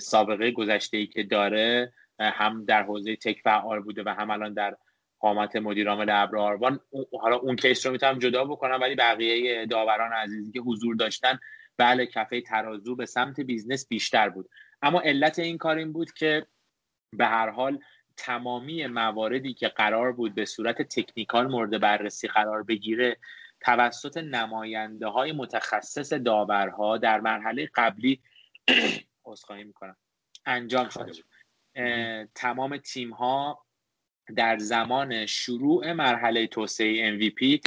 سابقه 0.00 0.50
گذشته 0.50 0.96
ای 0.96 1.06
که 1.06 1.22
داره. 1.22 1.92
هم 2.20 2.64
در 2.64 2.82
حوزه 2.82 3.16
tech 3.16 3.40
فعال 3.44 3.80
بوده 3.80 4.02
و 4.06 4.08
هم 4.08 4.30
الان 4.30 4.54
در 4.54 4.76
قامت 5.18 5.56
مدیرعامل 5.56 6.10
ابر 6.10 6.38
آروان. 6.38 6.80
حالا 7.20 7.36
اون 7.36 7.56
case 7.56 7.86
رو 7.86 7.92
می‌تونم 7.92 8.18
جدا 8.18 8.44
بکنم 8.44 8.78
ولی 8.80 8.94
بقیه 8.94 9.66
داوران 9.66 10.12
عزیزی 10.12 10.52
که 10.52 10.60
حضور 10.60 10.96
داشتن 10.96 11.38
بله 11.78 12.06
کفه 12.06 12.40
ترازو 12.40 12.96
به 12.96 13.06
سمت 13.06 13.40
business 13.40 13.88
بیشتر 13.88 14.28
بود. 14.28 14.48
اما 14.82 15.00
علت 15.00 15.38
این 15.38 15.58
کار 15.58 15.76
این 15.76 15.92
بود 15.92 16.12
که 16.12 16.46
به 17.12 17.26
هر 17.26 17.50
حال 17.50 17.78
تمامی 18.16 18.86
مواردی 18.86 19.54
که 19.54 19.68
قرار 19.68 20.12
بود 20.12 20.34
به 20.34 20.44
صورت 20.44 20.82
technical 20.82 21.46
مورد 21.46 21.80
بررسی 21.80 22.28
قرار 22.28 22.62
بگیره 22.62 23.16
توسط 23.60 24.16
نماینده 24.16 25.06
های 25.06 25.32
متخصص 25.32 26.12
داورها 26.12 26.98
در 26.98 27.20
مرحله 27.20 27.70
قبلی 27.74 28.20
عذرخواهی 29.24 29.64
می‌کنم. 29.64 29.96
انجام 30.46 30.88
شده 30.88 31.04
بود. 31.04 31.24
تمام 32.34 32.76
تیم 32.76 33.10
ها 33.10 33.66
در 34.36 34.58
زمان 34.58 35.26
شروع 35.26 35.92
مرحله 35.92 36.46
توسعه 36.46 37.18
MVP 37.18 37.60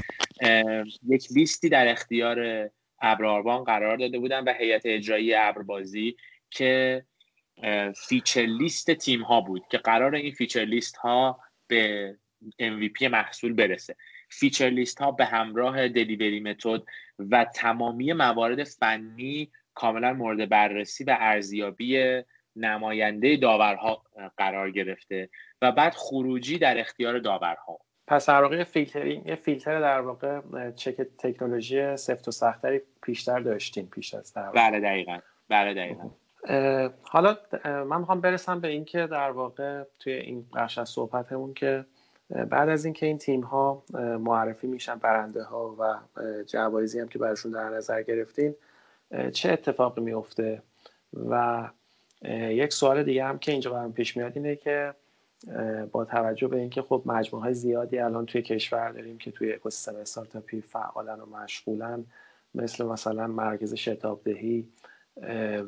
یک 1.08 1.28
لیستی 1.32 1.70
در 1.70 1.88
اختیار 1.88 2.70
ابر 3.02 3.22
آروان 3.22 3.64
قرار 3.64 3.98
داده 3.98 4.20
بودن 4.20 4.44
و 4.44 4.54
هیئت 4.54 4.82
اجرایی 4.86 5.34
ابربازی 5.34 6.18
که 6.50 7.06
feature 7.96 8.42
list 8.42 8.92
تیم 8.92 9.22
ها 9.22 9.42
بود 9.42 9.64
که 9.70 9.78
قرار 9.78 10.16
این 10.16 10.32
feature 10.32 10.66
list 10.66 10.98
ها 10.98 11.40
به 11.68 12.16
MVP 12.62 13.04
محصول 13.04 13.54
برسه. 13.54 13.96
feature 14.30 14.70
list 14.70 15.00
ها 15.00 15.12
به 15.12 15.26
همراه 15.26 15.88
delivery 15.88 16.40
method 16.40 16.82
و 17.20 17.46
تمامی 17.56 18.14
موارد 18.14 18.64
فنی 18.64 19.52
کاملا 19.74 20.14
مورد 20.14 20.50
بررسی 20.50 21.04
و 21.04 21.18
ارزیابی 21.20 22.22
نماینده 22.56 23.38
داورها 23.38 24.04
قرار 24.38 24.72
گرفته 24.72 25.30
و 25.62 25.72
بعد 25.72 25.94
خروجی 25.94 26.58
در 26.58 26.80
اختیار 26.80 27.20
داورها. 27.20 27.80
پس 28.08 28.30
در 28.30 28.42
واقع 28.42 28.64
فیلترینگ 28.64 29.28
یه 29.28 29.36
فیلتر 29.36 29.80
در 29.80 30.02
واقع 30.02 30.42
چک 30.72 30.96
تکنولوژی 31.18 31.98
سفت 31.98 32.28
و 32.28 32.32
سخت‌تری 32.32 32.82
پیشتر 33.04 33.40
داشتین 33.40 33.88
پیش 33.90 34.14
از 34.14 34.34
در 34.34 34.52
بله 34.52 34.80
دقیقا. 34.80 35.20
بله 35.50 35.74
دقیقا. 35.74 36.10
حالا 37.02 37.38
من 37.66 38.00
می‌خوام 38.00 38.22
برسم 38.22 38.60
به 38.60 38.68
اینکه 38.68 39.08
در 39.08 39.32
واقع 39.32 39.84
توی 40.00 40.14
این 40.14 40.46
بخش 40.56 40.78
از 40.78 40.90
صحبتمون 40.90 41.54
که 41.54 41.86
بعد 42.50 42.70
از 42.70 42.86
اینکه 42.86 43.06
این 43.06 43.18
تیم 43.18 43.42
ها 43.42 43.84
معرفی 44.20 44.68
میشن 44.68 44.96
برنده 44.96 45.44
ها 45.44 45.76
و 45.80 46.00
جوایزی 46.44 47.00
هم 47.00 47.08
که 47.08 47.20
براشون 47.20 47.52
در 47.52 47.70
نظر 47.70 48.02
گرفتین 48.02 48.56
چه 49.34 49.52
اتفاقی 49.52 50.02
میفته 50.02 50.62
و 51.30 51.68
یک 52.32 52.74
سوال 52.74 53.04
دیگه 53.04 53.26
هم 53.26 53.40
که 53.40 53.52
اینجا 53.52 53.72
برام 53.72 53.94
پیش 53.94 54.18
میاد 54.18 54.32
اینه 54.36 54.56
که 54.56 54.94
با 55.92 56.06
توجه 56.06 56.48
به 56.48 56.58
اینکه 56.58 56.82
خب 56.82 57.02
مجموعه 57.06 57.44
های 57.44 57.54
زیادی 57.54 58.00
الان 58.00 58.26
توی 58.26 58.42
کشور 58.42 58.92
داریم 58.92 59.18
که 59.18 59.32
توی 59.32 59.54
اکوسیستم 59.54 59.96
استارتاپی 59.96 60.62
فعالن 60.62 61.20
و 61.20 61.26
مشغولن 61.26 62.06
مثل 62.56 62.86
مثلا 62.86 63.28
مرکز 63.28 63.74
شتابدهی 63.74 64.68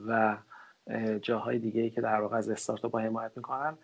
و 0.07 0.37
جاهای 1.21 1.59
دیگه 1.59 1.89
که 1.89 2.01
در 2.01 2.21
واقع 2.21 2.37
از 2.37 2.49
استارتاپ 2.49 2.97
حمایت 2.97 3.31
می‌کنن. 3.35 3.77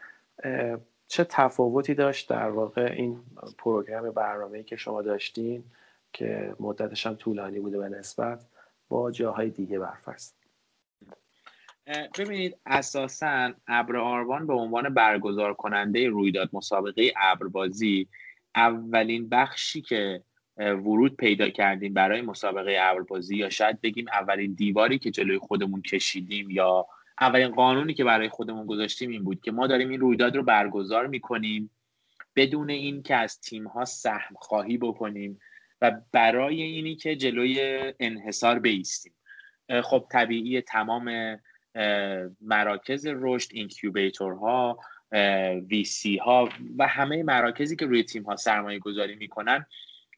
چه 1.08 1.24
تفاوتی 1.24 1.94
داشت 1.94 2.30
در 2.30 2.50
واقع 2.50 2.94
این 2.98 3.20
پروگرام 3.58 4.12
برنامه‌ای 4.12 4.64
که 4.64 4.76
شما 4.76 5.02
داشتین 5.02 5.64
که 6.14 6.56
مدتش 6.60 7.08
هم 7.08 7.16
طولانی 7.16 7.60
بوده 7.60 7.78
به 7.78 7.90
نسبت 7.90 8.46
با 8.90 9.12
جاهای 9.12 9.50
دیگه 9.50 9.80
برفرض؟ 9.80 10.34
ببینید 12.20 12.58
اساسا 12.66 13.54
ابر 13.68 13.98
آروان 13.98 14.48
به 14.48 14.54
عنوان 14.54 14.94
برگزار 14.94 15.54
کننده 15.54 16.08
رویداد 16.08 16.50
مسابقه 16.54 17.14
ابربازی 17.18 18.08
اولین 18.56 19.30
بخشی 19.30 19.82
که 19.82 20.24
ورود 20.58 21.16
پیدا 21.16 21.50
کردیم 21.50 21.94
برای 21.94 22.22
مسابقه 22.22 22.78
ابربازی 22.82 23.38
یا 23.38 23.50
شاید 23.50 23.82
بگیم 23.82 24.06
اولین 24.08 24.54
دیواری 24.54 25.00
که 25.00 25.12
جلوی 25.12 25.38
خودمون 25.38 25.82
کشیدیم 25.82 26.50
یا 26.50 26.88
اولین 27.22 27.48
قانونی 27.48 27.94
که 27.94 28.04
برای 28.04 28.30
خودمون 28.30 28.66
گذاشتیم 28.66 29.10
این 29.10 29.24
بود 29.24 29.42
که 29.42 29.52
ما 29.52 29.68
داریم 29.68 29.90
این 29.90 30.00
رویداد 30.00 30.36
رو 30.36 30.44
برگزار 30.44 31.08
می‌کنیم 31.08 31.70
بدون 32.36 32.70
این 32.70 33.04
که 33.04 33.16
از 33.16 33.42
تیم 33.42 33.68
ها 33.68 33.86
سهم 33.86 34.36
خواهی 34.36 34.78
بکنیم 34.78 35.40
و 35.82 36.02
برای 36.12 36.62
اینی 36.62 36.96
که 36.96 37.16
جلوی 37.16 37.94
انحصار 38.00 38.60
بیستیم. 38.60 39.14
خب 39.84 40.06
طبیعی 40.12 40.62
تمام 40.62 41.38
مراکز 42.42 43.08
رشد 43.08 43.50
اینکیوبیتورها 43.54 44.80
وی 45.70 45.84
سی 45.84 46.18
ها 46.18 46.50
و 46.78 46.88
همه 46.88 47.24
مراکزی 47.24 47.76
که 47.76 47.86
روی 47.86 48.04
تیم 48.04 48.24
ها 48.24 48.36
سرمایه 48.36 48.80
گذاری 48.80 49.16
می‌کنن 49.16 49.66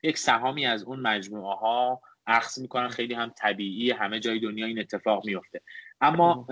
یک 0.04 0.18
سهامی 0.18 0.66
از 0.66 0.84
اون 0.84 1.00
مجموعه 1.00 1.56
ها 1.56 2.02
اخذ 2.28 2.60
می‌کنن 2.60 2.88
خیلی 2.88 3.14
هم 3.14 3.32
طبیعی 3.36 3.92
همه 3.92 4.20
جای 4.20 4.40
دنیا 4.40 4.66
این 4.66 4.80
اتفاق 4.80 5.26
میفته 5.26 5.62
اما 6.02 6.48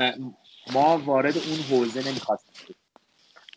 ما 0.74 0.98
وارد 0.98 1.38
اون 1.38 1.60
حوزه 1.70 2.10
نمی‌خواستیم 2.10 2.76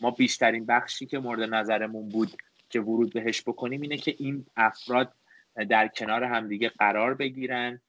ما 0.00 0.10
بیشترین 0.10 0.66
بخشی 0.66 1.06
که 1.06 1.18
مورد 1.18 1.54
نظرمون 1.54 2.08
بود 2.08 2.30
که 2.70 2.80
ورود 2.80 3.12
بهش 3.12 3.42
بکنیم 3.42 3.80
اینه 3.80 3.96
که 3.96 4.14
این 4.18 4.46
افراد 4.56 5.12
در 5.68 5.88
کنار 5.88 6.24
همدیگه 6.24 6.68
قرار 6.68 7.14
بگیرن 7.14 7.80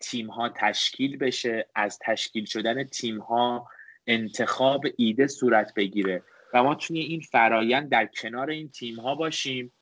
تیم 0.00 0.30
ها 0.30 0.48
تشکیل 0.48 1.16
بشه 1.16 1.66
از 1.74 1.98
تشکیل 2.02 2.44
شدن 2.44 2.84
تیم 2.84 3.18
ها 3.18 3.68
انتخاب 4.06 4.84
ایده 4.96 5.26
صورت 5.26 5.74
بگیره. 5.74 6.22
و 6.54 6.62
ما 6.62 6.74
توی 6.74 7.00
این 7.00 7.20
فرایند 7.20 7.88
در 7.88 8.06
کنار 8.06 8.50
این 8.50 8.68
تیم 8.68 9.00
ها 9.00 9.14
باشیم 9.14 9.72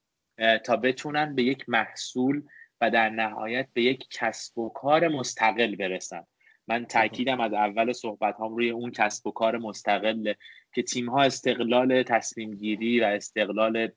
تا 0.65 0.77
بتونن 0.77 1.35
به 1.35 1.43
یک 1.43 1.69
محصول 1.69 2.43
و 2.81 2.91
در 2.91 3.11
نهایت 3.11 3.69
به 3.73 3.83
یک 3.83 4.07
کسب 4.11 4.59
و 4.59 4.69
کار 4.69 5.09
مستقل 5.09 5.77
برسن. 5.77 6.25
من 6.69 6.85
تاکیدم 6.85 7.41
از 7.41 7.53
اول 7.53 7.93
صحبت 7.93 8.37
هم 8.41 8.57
روی 8.57 8.71
اون 8.71 8.91
کسب 8.91 9.27
و 9.27 9.31
کار 9.31 9.59
مستقل 9.59 10.33
که 10.75 10.83
تیم 10.83 11.11
ها 11.11 11.23
استقلال 11.23 12.03
تصمیم 12.03 12.55
گیری 12.55 13.01
و 13.01 13.05
استقلال 13.05 13.89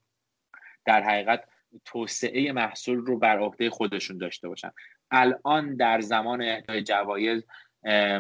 در 0.85 1.03
حقیقت 1.03 1.43
توسعه 1.85 2.51
محصول 2.51 2.97
رو 2.97 3.17
بر 3.17 3.39
عهده 3.39 3.69
خودشون 3.69 4.17
داشته 4.17 4.47
باشن. 4.47 4.71
الان 5.11 5.75
در 5.75 6.01
زمان 6.01 6.41
اهدای 6.41 6.83
جوایز 6.83 7.43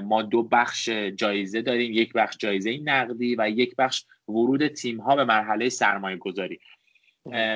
ما 0.03 0.21
دو 0.21 0.43
بخش 0.43 0.89
جایزه 0.89 1.61
داریم. 1.61 1.91
یک 1.91 2.13
بخش 2.13 2.37
جایزه 2.39 2.77
نقدی 2.77 3.35
و 3.35 3.49
یک 3.49 3.75
بخش 3.75 4.05
ورود 4.27 4.67
تیم 4.67 5.01
ها 5.01 5.15
به 5.15 5.23
مرحله 5.23 5.69
سرمایه 5.69 6.17
گذاری 6.17 6.59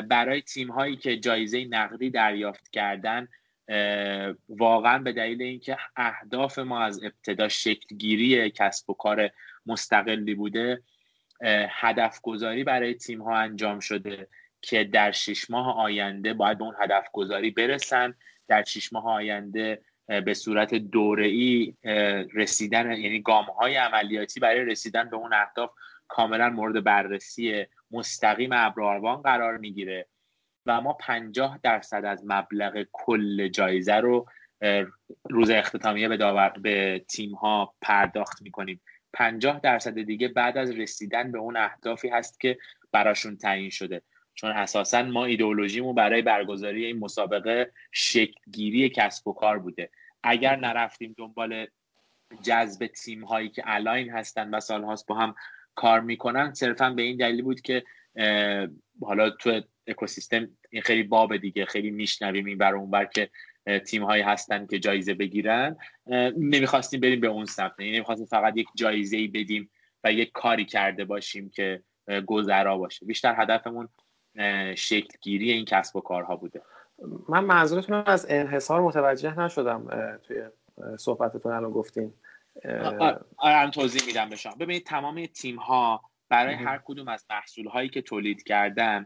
برای 0.10 0.42
تیم 0.42 0.72
هایی 0.72 0.96
که 0.96 1.18
جایزه 1.18 1.66
نقدی 1.66 2.10
دریافت 2.10 2.70
کردن 2.70 3.28
واقعا 4.50 4.98
به 4.98 5.12
دلیل 5.12 5.42
اینکه 5.42 5.78
اهداف 5.96 6.60
ما 6.60 6.82
از 6.82 7.04
ابتدا 7.04 7.48
شکلگیری 7.48 8.50
کسب 8.50 8.90
و 8.90 8.94
کار 8.94 9.30
مستقلی 9.66 10.36
بوده 10.36 10.82
هدف 11.70 12.22
گذاری 12.22 12.64
برای 12.64 12.94
تیم 12.94 13.22
ها 13.22 13.38
انجام 13.38 13.80
شده 13.80 14.28
که 14.62 14.84
در 14.84 15.12
شش 15.12 15.50
ماه 15.50 15.78
آینده 15.78 16.34
باید 16.34 16.58
به 16.58 16.64
اون 16.64 16.76
هدف 16.80 17.08
گذاری 17.14 17.52
برسن. 17.52 18.14
در 18.48 18.64
شش 18.64 18.94
ماه 18.94 19.08
آینده 19.08 19.82
به 20.26 20.34
صورت 20.34 20.74
ای 21.18 21.74
رسیدن 22.34 22.92
یعنی 22.92 23.22
گام 23.22 23.46
های 23.46 23.76
عملیاتی 23.76 24.40
برای 24.40 24.66
رسیدن 24.66 25.10
به 25.10 25.16
اون 25.16 25.34
اهداف 25.34 25.72
کاملا 26.08 26.50
مورد 26.50 26.84
بررسی 26.84 27.66
مستقیم 27.92 28.50
ابراروان 28.54 29.22
قرار 29.22 29.58
می‌گیره 29.58 30.08
و 30.66 30.82
ما 30.82 30.94
پنجاه 30.94 31.60
درصد 31.64 32.06
از 32.06 32.24
مبلغ 32.26 32.86
کل 32.92 33.48
جایزه 33.48 33.96
رو 33.96 34.26
روز 35.30 35.50
اختتامیه 35.50 36.08
به, 36.08 36.18
داور... 36.18 36.50
به 36.50 37.06
تیم 37.10 37.36
ها 37.36 37.74
پرداخت 37.82 38.42
می‌کنیم. 38.42 38.82
پنجاه 39.14 39.60
درصد 39.60 40.02
دیگه 40.02 40.28
بعد 40.28 40.58
از 40.58 40.72
رسیدن 40.72 41.32
به 41.32 41.40
اون 41.40 41.58
اهدافی 41.58 42.10
هست 42.10 42.40
که 42.40 42.58
براشون 42.92 43.38
تعیین 43.38 43.70
شده. 43.70 44.02
چون 44.36 44.52
اساسا 44.52 45.04
ما 45.04 45.26
ایدئولوژیمون 45.26 45.96
برای 45.96 46.22
برگزاری 46.22 46.86
این 46.86 47.00
مسابقه 47.00 47.72
شکلگیری 47.92 48.90
کسب 48.90 49.28
و 49.28 49.34
کار 49.34 49.60
بوده. 49.60 49.90
اگر 50.24 50.56
نرفتیم 50.56 51.16
دنبال 51.18 51.68
جذب 52.42 52.88
تیم 52.88 53.24
هایی 53.24 53.50
که 53.50 53.64
الاین 53.66 54.10
هستن 54.10 54.50
و 54.50 54.60
سالهاست 54.60 55.08
با 55.08 55.16
هم 55.16 55.36
کار 55.82 56.00
می‌کنن. 56.00 56.54
صرفا 56.54 56.90
به 56.90 57.02
این 57.02 57.18
دلیل 57.18 57.42
بود 57.42 57.62
که 57.62 57.84
حالا 59.02 59.30
تو 59.30 59.62
اکوسیستم 59.88 60.48
این 60.70 60.82
خیلی 60.82 61.04
باب 61.04 61.38
دیگه 61.38 61.66
خیلی 61.66 61.92
میشنویم 61.92 62.46
این 62.46 62.58
بر 62.58 62.76
اون 62.76 62.92
بر 62.92 63.06
که 63.06 63.30
تیم 63.88 64.04
هایی 64.04 64.24
هستن 64.24 64.66
که 64.66 64.80
جایزه 64.80 65.14
بگیرن. 65.14 65.78
نمی‌خواستیم 66.38 67.00
بریم 67.00 67.20
به 67.20 67.28
اون 67.28 67.46
سمت. 67.46 67.74
یعنی 67.80 67.92
نمی‌خواستیم 67.92 68.26
فقط 68.26 68.58
یک 68.58 68.68
جایزه 68.76 69.18
ای 69.18 69.28
بدیم 69.28 69.70
و 70.04 70.12
یک 70.12 70.32
کاری 70.32 70.66
کرده 70.66 71.06
باشیم 71.06 71.50
که 71.50 71.84
گذرا 72.26 72.78
باشه. 72.78 73.06
بیشتر 73.06 73.36
هدفمون 73.38 73.90
شکلگیری 74.76 75.52
این 75.52 75.66
کسب 75.66 75.96
و 75.96 76.02
کارها 76.02 76.36
بوده. 76.36 76.62
من 77.30 77.44
منظورتون 77.44 78.04
از 78.06 78.26
انحصار 78.30 78.82
متوجه 78.82 79.40
نشدم 79.40 79.88
توی 80.28 80.38
صحبتتون 80.98 81.52
الان 81.52 81.72
گفتین. 81.72 82.14
آره 83.38 83.70
توضیح 83.72 84.06
میدم 84.06 84.30
به 84.30 84.36
شما. 84.36 84.56
ببینید 84.56 84.86
تمام 84.86 85.26
تیم 85.26 85.56
ها 85.56 86.02
برای 86.30 86.56
هر 86.56 86.82
کدوم 86.86 87.08
از 87.08 87.26
محصول 87.30 87.68
هایی 87.68 87.90
که 87.90 88.02
تولید 88.02 88.44
کردن 88.44 89.06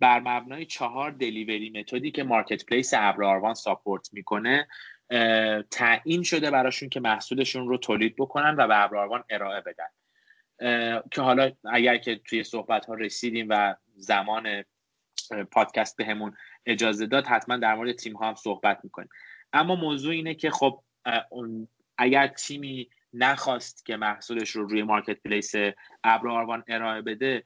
بر 0.00 0.20
مبنای 0.20 0.64
چهار 0.64 1.10
دلیوری 1.10 1.70
متدی 1.70 2.10
که 2.10 2.22
مارکت 2.22 2.66
پلیس 2.66 2.94
ابر 2.96 3.54
ساپورت 3.54 4.08
می‌کنه 4.12 4.68
تعیین 5.70 6.22
شده 6.22 6.50
براشون 6.50 6.88
که 6.88 7.00
محصولشون 7.00 7.68
رو 7.68 7.78
تولید 7.78 8.16
بکنن 8.16 8.54
و 8.58 8.66
به 8.66 8.84
ابر 8.84 9.24
ارائه 9.30 9.60
بدن. 9.60 9.88
که 11.10 11.22
حالا 11.22 11.52
اگر 11.64 11.96
که 11.96 12.16
توی 12.16 12.44
صحبت 12.44 12.86
ها 12.86 12.94
رسیدیم 12.94 13.46
و 13.50 13.74
زمان 13.96 14.64
پادکست 15.50 15.96
بهمون 15.96 16.36
اجازه 16.66 17.06
داد 17.06 17.26
حتما 17.26 17.56
در 17.56 17.74
مورد 17.74 17.92
تیم 17.92 18.16
ها 18.16 18.28
هم 18.28 18.34
صحبت 18.34 18.80
می‌کنیم. 18.84 19.08
اما 19.52 19.74
موضوع 19.74 20.12
اینه 20.12 20.34
که 20.34 20.50
خب 20.50 20.82
اگر 21.98 22.26
تیمی 22.26 22.88
نخواست 23.12 23.86
که 23.86 23.96
محصولش 23.96 24.50
رو 24.50 24.68
روی 24.68 24.82
مارکت 24.82 25.22
پلیس 25.22 25.54
ابر 26.04 26.28
آروان 26.28 26.64
ارائه 26.68 27.02
بده 27.02 27.44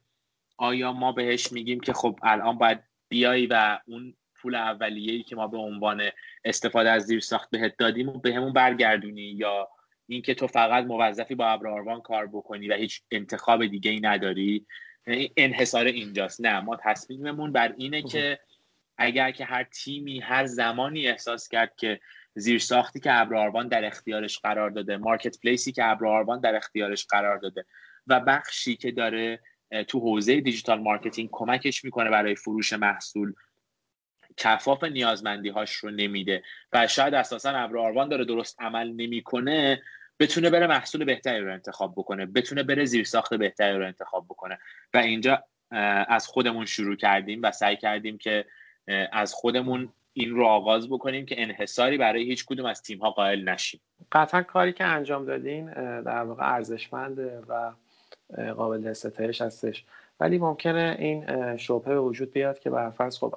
آیا 0.57 0.93
ما 0.93 1.13
بهش 1.13 1.53
میگیم 1.53 1.81
که 1.81 1.93
خب 1.93 2.19
الان 2.23 2.59
باید 2.59 2.81
بیای 3.09 3.47
و 3.47 3.79
اون 3.87 4.15
پول 4.35 4.55
اولیه‌ای 4.55 5.23
که 5.23 5.37
ما 5.37 5.47
به 5.47 5.59
عنوان 5.59 6.03
استفاده 6.45 6.91
از 6.91 7.03
زیر 7.03 7.21
ساخت 7.21 7.51
بهت 7.51 7.77
دادیم 7.77 8.09
و 8.09 8.19
بهمون 8.19 8.53
برگردونی؟ 8.53 9.23
یا 9.23 9.69
اینکه 10.07 10.35
تو 10.35 10.47
فقط 10.47 10.85
موظفی 10.85 11.35
با 11.35 11.47
ابر 11.47 12.01
کار 12.01 12.27
بکنی 12.27 12.69
و 12.69 12.75
هیچ 12.75 13.03
انتخاب 13.11 13.67
دیگه 13.67 13.91
ای 13.91 14.01
نداری؟ 14.01 14.67
انحصار 15.37 15.85
اینجاست. 15.85 16.41
نه 16.41 16.61
ما 16.61 16.77
تصمیممون 16.77 17.53
بر 17.53 17.75
اینه 17.77 18.03
که 18.03 18.39
اگر 18.99 19.31
که 19.31 19.45
هر 19.45 19.65
تیمی 19.65 20.21
هر 20.21 20.47
زمانی 20.47 21.09
احساس 21.09 21.49
کرد 21.49 21.77
که 21.77 22.01
زیر 22.35 22.59
ساختی 22.59 23.01
که 23.01 23.21
ابر 23.21 23.63
در 23.63 23.85
اختیارش 23.85 24.39
قرار 24.39 24.71
داده 24.71 24.97
marketplace 24.97 25.41
ی 25.41 25.73
که 25.73 25.85
ابر 25.85 26.37
در 26.43 26.57
اختیارش 26.57 27.07
قرار 27.07 27.39
داده 27.39 27.65
و 28.07 28.21
بخشی 28.21 28.77
که 28.77 28.91
داره 28.91 29.41
تو 29.89 30.01
حوزه 30.01 30.41
digital 30.41 30.81
marketing 30.81 31.29
کمکش 31.33 31.85
می‌کنه 31.85 32.11
برای 32.11 32.35
فروش 32.35 32.73
محصول 32.73 33.33
کفاف 34.37 34.85
نیازمندی 34.85 35.49
هاش 35.49 35.73
رو 35.73 35.91
نمیده 35.91 36.43
و 36.73 36.87
شاید 36.87 37.15
اساسا 37.15 37.51
ابر 37.51 38.05
داره 38.05 38.25
درست 38.25 38.61
عمل 38.61 38.89
نمی‌کنه 38.89 39.83
بتونه 40.19 40.51
بره 40.51 40.67
محصول 40.67 41.05
بهتری 41.05 41.41
رو 41.41 41.53
انتخاب 41.53 41.93
بکنه 41.97 42.27
بتونه 42.27 42.63
بره 42.63 42.85
زیر 42.85 43.05
ساخت 43.05 43.35
بهتری 43.35 43.79
رو 43.79 43.87
انتخاب 43.87 44.25
بکنه. 44.25 44.59
و 44.95 44.99
اینجا 44.99 45.45
از 46.09 46.27
خودمون 46.27 46.67
شروع 46.67 46.97
کردیم 46.97 47.41
و 47.43 47.51
سعی 47.51 47.77
کردیم 47.77 48.19
که 48.19 48.45
از 49.13 49.35
خودمون 49.35 49.93
این 50.13 50.31
رو 50.31 50.45
آغاز 50.45 50.89
بکنیم 50.89 51.27
که 51.27 51.43
انحصاری 51.43 51.99
برای 51.99 52.25
هیچ 52.25 52.47
کدوم 52.47 52.67
از 52.67 52.83
تیم 52.83 52.99
ها 52.99 53.11
قائل 53.11 53.49
نشیم. 53.49 53.81
قطعا 54.13 54.43
کاری 54.43 54.73
که 54.73 54.85
انجام 54.85 55.25
دادین 55.25 55.73
در 56.03 56.23
واقع 56.23 56.55
ارزشمنده 56.55 57.43
و 57.49 57.73
قابل 58.53 58.93
ستایش 58.93 59.43
هستش. 59.43 59.85
ولی 60.21 60.39
ممکنه 60.39 60.97
این 60.99 61.57
شبهه 61.57 61.95
به 61.95 62.01
وجود 62.01 62.33
بیاد 62.33 62.59
که 62.59 62.71
برفرض 62.71 63.19
خب 63.19 63.35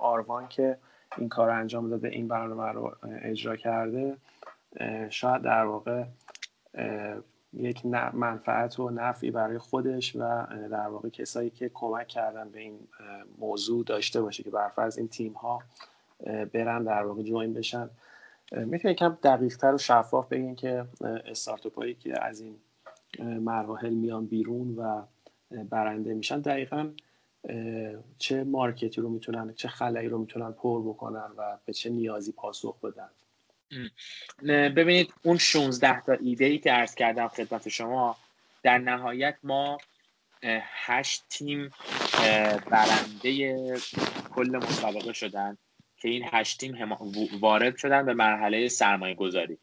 آروان 0.00 0.48
که 0.48 0.78
این 1.18 1.28
کار 1.28 1.50
انجام 1.50 1.90
داده 1.90 2.08
این 2.08 2.28
برنامه 2.28 2.72
رو 2.72 2.96
اجرا 3.22 3.56
کرده 3.56 4.16
شاید 5.10 5.42
در 5.42 5.64
واقع 5.64 6.04
یک 7.52 7.86
منفعت 8.12 8.78
و 8.78 8.90
نفعی 8.90 9.30
برای 9.30 9.58
خودش 9.58 10.16
و 10.16 10.46
در 10.70 10.88
واقع 10.88 11.08
کسایی 11.08 11.50
که 11.50 11.70
کمک 11.74 12.08
کردن 12.08 12.50
به 12.50 12.60
این 12.60 12.78
موضوع 13.38 13.84
داشته 13.84 14.22
باشه 14.22 14.42
که 14.42 14.50
برفرض 14.50 14.98
این 14.98 15.08
تیم 15.08 15.32
ها 15.32 15.62
برن 16.52 16.84
در 16.84 17.02
واقع 17.02 17.22
جوین 17.22 17.54
بشن. 17.54 17.90
می‌تونی 18.52 18.92
یکم 18.92 19.18
دقیق 19.22 19.56
تر 19.56 19.74
و 19.74 19.78
شفاف 19.78 20.28
بگین 20.28 20.54
که 20.54 20.84
استارتاپ 21.00 21.78
هایی 21.78 21.94
که 21.94 22.24
از 22.24 22.40
این 22.40 22.56
مراحل 23.20 23.94
میان 23.94 24.26
بیرون 24.26 24.74
و 24.76 25.02
برنده 25.70 26.14
میشن 26.14 26.40
دقیقا 26.40 26.90
چه 28.18 28.44
مارکتی 28.44 29.00
رو 29.00 29.08
می‌تونن 29.08 29.52
چه 29.54 29.68
خلایی 29.68 30.08
رو 30.08 30.18
می‌تونن 30.18 30.52
پر 30.52 30.82
بکنن 30.82 31.30
و 31.36 31.58
به 31.64 31.72
چه 31.72 31.90
نیازی 31.90 32.32
پاسخ 32.32 32.80
بدن. 32.80 33.08
ببینید 34.48 35.14
اون 35.22 35.38
16 35.38 36.00
تا 36.00 36.12
ایده 36.12 36.44
ای 36.44 36.58
که 36.58 36.72
عرض 36.72 36.94
کردم 36.94 37.28
خدمت 37.28 37.68
شما 37.68 38.16
در 38.62 38.78
نهایت 38.78 39.36
ما 39.42 39.78
هشت 40.86 41.24
تیم 41.28 41.70
برنده 42.70 43.60
کل 44.34 44.56
مسابقه 44.56 45.12
شدن 45.12 45.58
که 45.96 46.08
این 46.08 46.24
هشت 46.32 46.60
تیم 46.60 46.96
وارد 47.40 47.76
شدن 47.76 48.06
به 48.06 48.14
مرحله 48.14 48.68
سرمایه 48.68 49.14
گذاری 49.14 49.58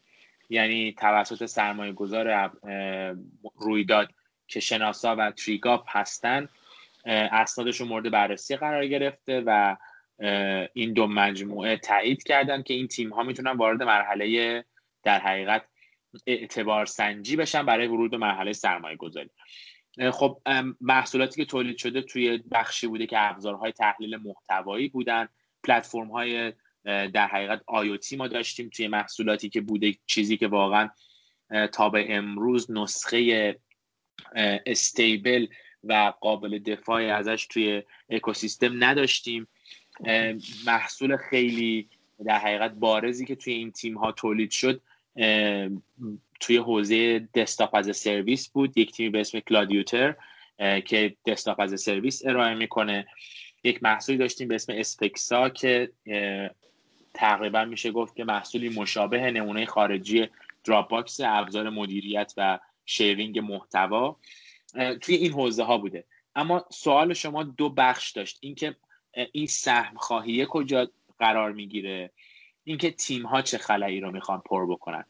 یعنی 0.50 0.92
توسط 0.92 1.46
سرمایه 1.46 1.92
گذار 1.92 2.50
رویداد 3.56 4.08
که 4.46 4.60
شناسا 4.60 5.16
و 5.16 5.30
تریگاپ 5.30 5.84
هستن 5.88 6.48
اسنادشون 7.06 7.88
مورد 7.88 8.10
بررسی 8.10 8.56
قرار 8.56 8.86
گرفته 8.86 9.42
و 9.46 9.76
این 10.72 10.92
دو 10.92 11.06
مجموعه 11.06 11.76
تایید 11.76 12.22
کردن 12.22 12.62
که 12.62 12.74
این 12.74 12.88
تیم 12.88 13.10
ها 13.10 13.22
می‌تونن 13.22 13.50
وارد 13.50 13.82
مرحله 13.82 14.64
در 15.02 15.18
حقیقت 15.18 15.64
اعتبار 16.26 16.86
سنجی 16.86 17.36
بشن 17.36 17.66
برای 17.66 17.86
ورود 17.86 18.10
به 18.10 18.16
مرحله 18.16 18.52
سرمایه 18.52 18.96
گذاری 18.96 19.30
خب 20.12 20.40
محصولاتی 20.80 21.36
که 21.36 21.50
تولید 21.50 21.78
شده 21.78 22.02
توی 22.02 22.38
بخشی 22.50 22.86
بوده 22.86 23.06
که 23.06 23.16
ابزارهای 23.30 23.72
تحلیل 23.72 24.16
محتوایی 24.16 24.88
بودن. 24.88 25.28
پلتفرم 25.64 26.10
های 26.10 26.52
در 26.84 27.26
حقیقت 27.26 27.62
آیوتی 27.66 28.16
ما 28.16 28.28
داشتیم 28.28 28.68
توی 28.68 28.88
محصولاتی 28.88 29.48
که 29.48 29.60
بوده 29.60 29.94
چیزی 30.06 30.36
که 30.36 30.46
واقعا 30.46 30.88
تا 31.72 31.88
به 31.88 32.14
امروز 32.14 32.70
نسخه 32.70 33.56
استیبل 34.66 35.46
و 35.84 36.12
قابل 36.20 36.58
دفاع 36.58 37.02
ازش 37.02 37.46
توی 37.46 37.82
اکوسیستم 38.08 38.84
نداشتیم. 38.84 39.48
محصول 40.66 41.16
خیلی 41.16 41.88
در 42.26 42.38
حقیقت 42.38 42.72
بارزی 42.72 43.26
که 43.26 43.34
توی 43.34 43.52
این 43.52 43.72
تیم 43.72 43.98
ها 43.98 44.12
تولید 44.12 44.50
شد 44.50 44.82
توی 46.40 46.56
حوزه 46.56 47.28
دسکتاپ 47.34 47.74
از 47.74 47.96
سرویس 47.96 48.48
بود. 48.48 48.78
یک 48.78 48.92
تیمی 48.92 49.10
به 49.10 49.20
اسم 49.20 49.40
کلادیوتر 49.40 50.14
که 50.84 51.16
desktop 51.26 51.60
as 51.60 51.80
a 51.80 51.86
service 51.86 52.26
ارائه 52.26 52.54
می‌کنه. 52.54 53.06
یک 53.64 53.82
محصولی 53.82 54.18
داشتیم 54.18 54.48
به 54.48 54.54
اسم 54.54 54.72
اسپکسا 54.76 55.48
که 55.48 55.92
تقریبا 57.14 57.64
میشه 57.64 57.90
گفت 57.90 58.16
که 58.16 58.24
محصولی 58.24 58.68
مشابه 58.68 59.30
نمونه 59.30 59.66
خارجی 59.66 60.28
Dropbox 60.64 61.20
ابزار 61.24 61.70
مدیریت 61.70 62.32
و 62.36 62.58
sharing 62.86 63.38
محتوا 63.38 64.16
توی 65.00 65.14
این 65.14 65.32
حوزه 65.32 65.62
ها 65.62 65.78
بوده. 65.78 66.04
اما 66.36 66.64
سوال 66.72 67.14
شما 67.14 67.42
دو 67.42 67.68
بخش 67.68 68.10
داشت. 68.10 68.38
اینکه 68.40 68.76
این 69.32 69.46
سهم 69.46 69.96
خواهیه 69.96 70.46
کجا 70.46 70.88
قرار 71.18 71.52
می‌گیره؟ 71.52 72.10
اینکه 72.64 72.90
تیم 72.90 73.26
ها 73.26 73.42
چه 73.42 73.58
خلایی 73.58 74.00
رو 74.00 74.10
می‌خوان 74.10 74.40
پر 74.40 74.66
بکنن. 74.66 75.04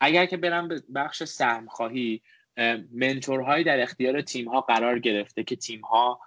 اگر 0.00 0.26
که 0.26 0.36
برم 0.36 0.68
به 0.68 0.82
بخش 0.94 1.24
سهم 1.24 1.66
خواهی 1.66 2.22
منتورهایی 2.92 3.64
در 3.64 3.80
اختیار 3.80 4.22
تیم 4.22 4.48
ها 4.48 4.60
قرار 4.60 4.98
گرفته 4.98 5.44
که 5.44 5.56
تیم 5.56 5.80
ها 5.80 6.20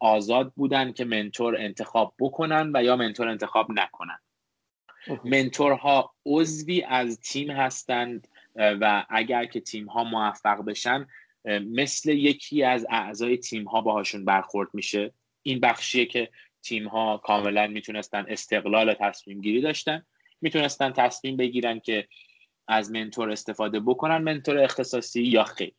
آزاد 0.00 0.52
بودن 0.56 0.92
که 0.92 1.04
منتور 1.04 1.56
انتخاب 1.56 2.14
بکنن 2.18 2.70
و 2.74 2.84
یا 2.84 2.96
منتور 2.96 3.28
انتخاب 3.28 3.70
نکنن. 3.70 4.18
منتورها 5.24 6.14
عضوی 6.26 6.82
از 6.82 7.20
تیم 7.20 7.50
هستند 7.50 8.28
و 8.56 9.06
اگر 9.08 9.44
که 9.44 9.60
تیم 9.60 9.86
ها 9.86 10.04
موفق 10.04 10.64
بشن 10.64 11.06
مثل 11.44 12.10
یکی 12.10 12.64
از 12.64 12.86
اعضای 12.90 13.36
تیم 13.36 13.64
ها 13.64 13.80
باهاشون 13.80 14.24
برخورد 14.24 14.68
میشه. 14.72 15.12
این 15.42 15.60
بخشیه 15.60 16.06
که 16.06 16.30
تیم 16.62 16.88
ها 16.88 17.18
کاملا 17.18 17.66
می‌تونستن 17.66 18.24
استقلال 18.28 18.94
تصمیم 18.94 19.40
گیری 19.40 19.60
داشتن. 19.60 20.02
می‌تونستن 20.40 20.92
تصمیم 20.92 21.36
بگیرن 21.36 21.80
که 21.80 22.08
از 22.68 22.90
منتور 22.90 23.30
استفاده 23.30 23.80
بکنن 23.80 24.18
منتور 24.18 24.58
اختصاصی 24.58 25.22
یا 25.22 25.44
خیر. 25.44 25.72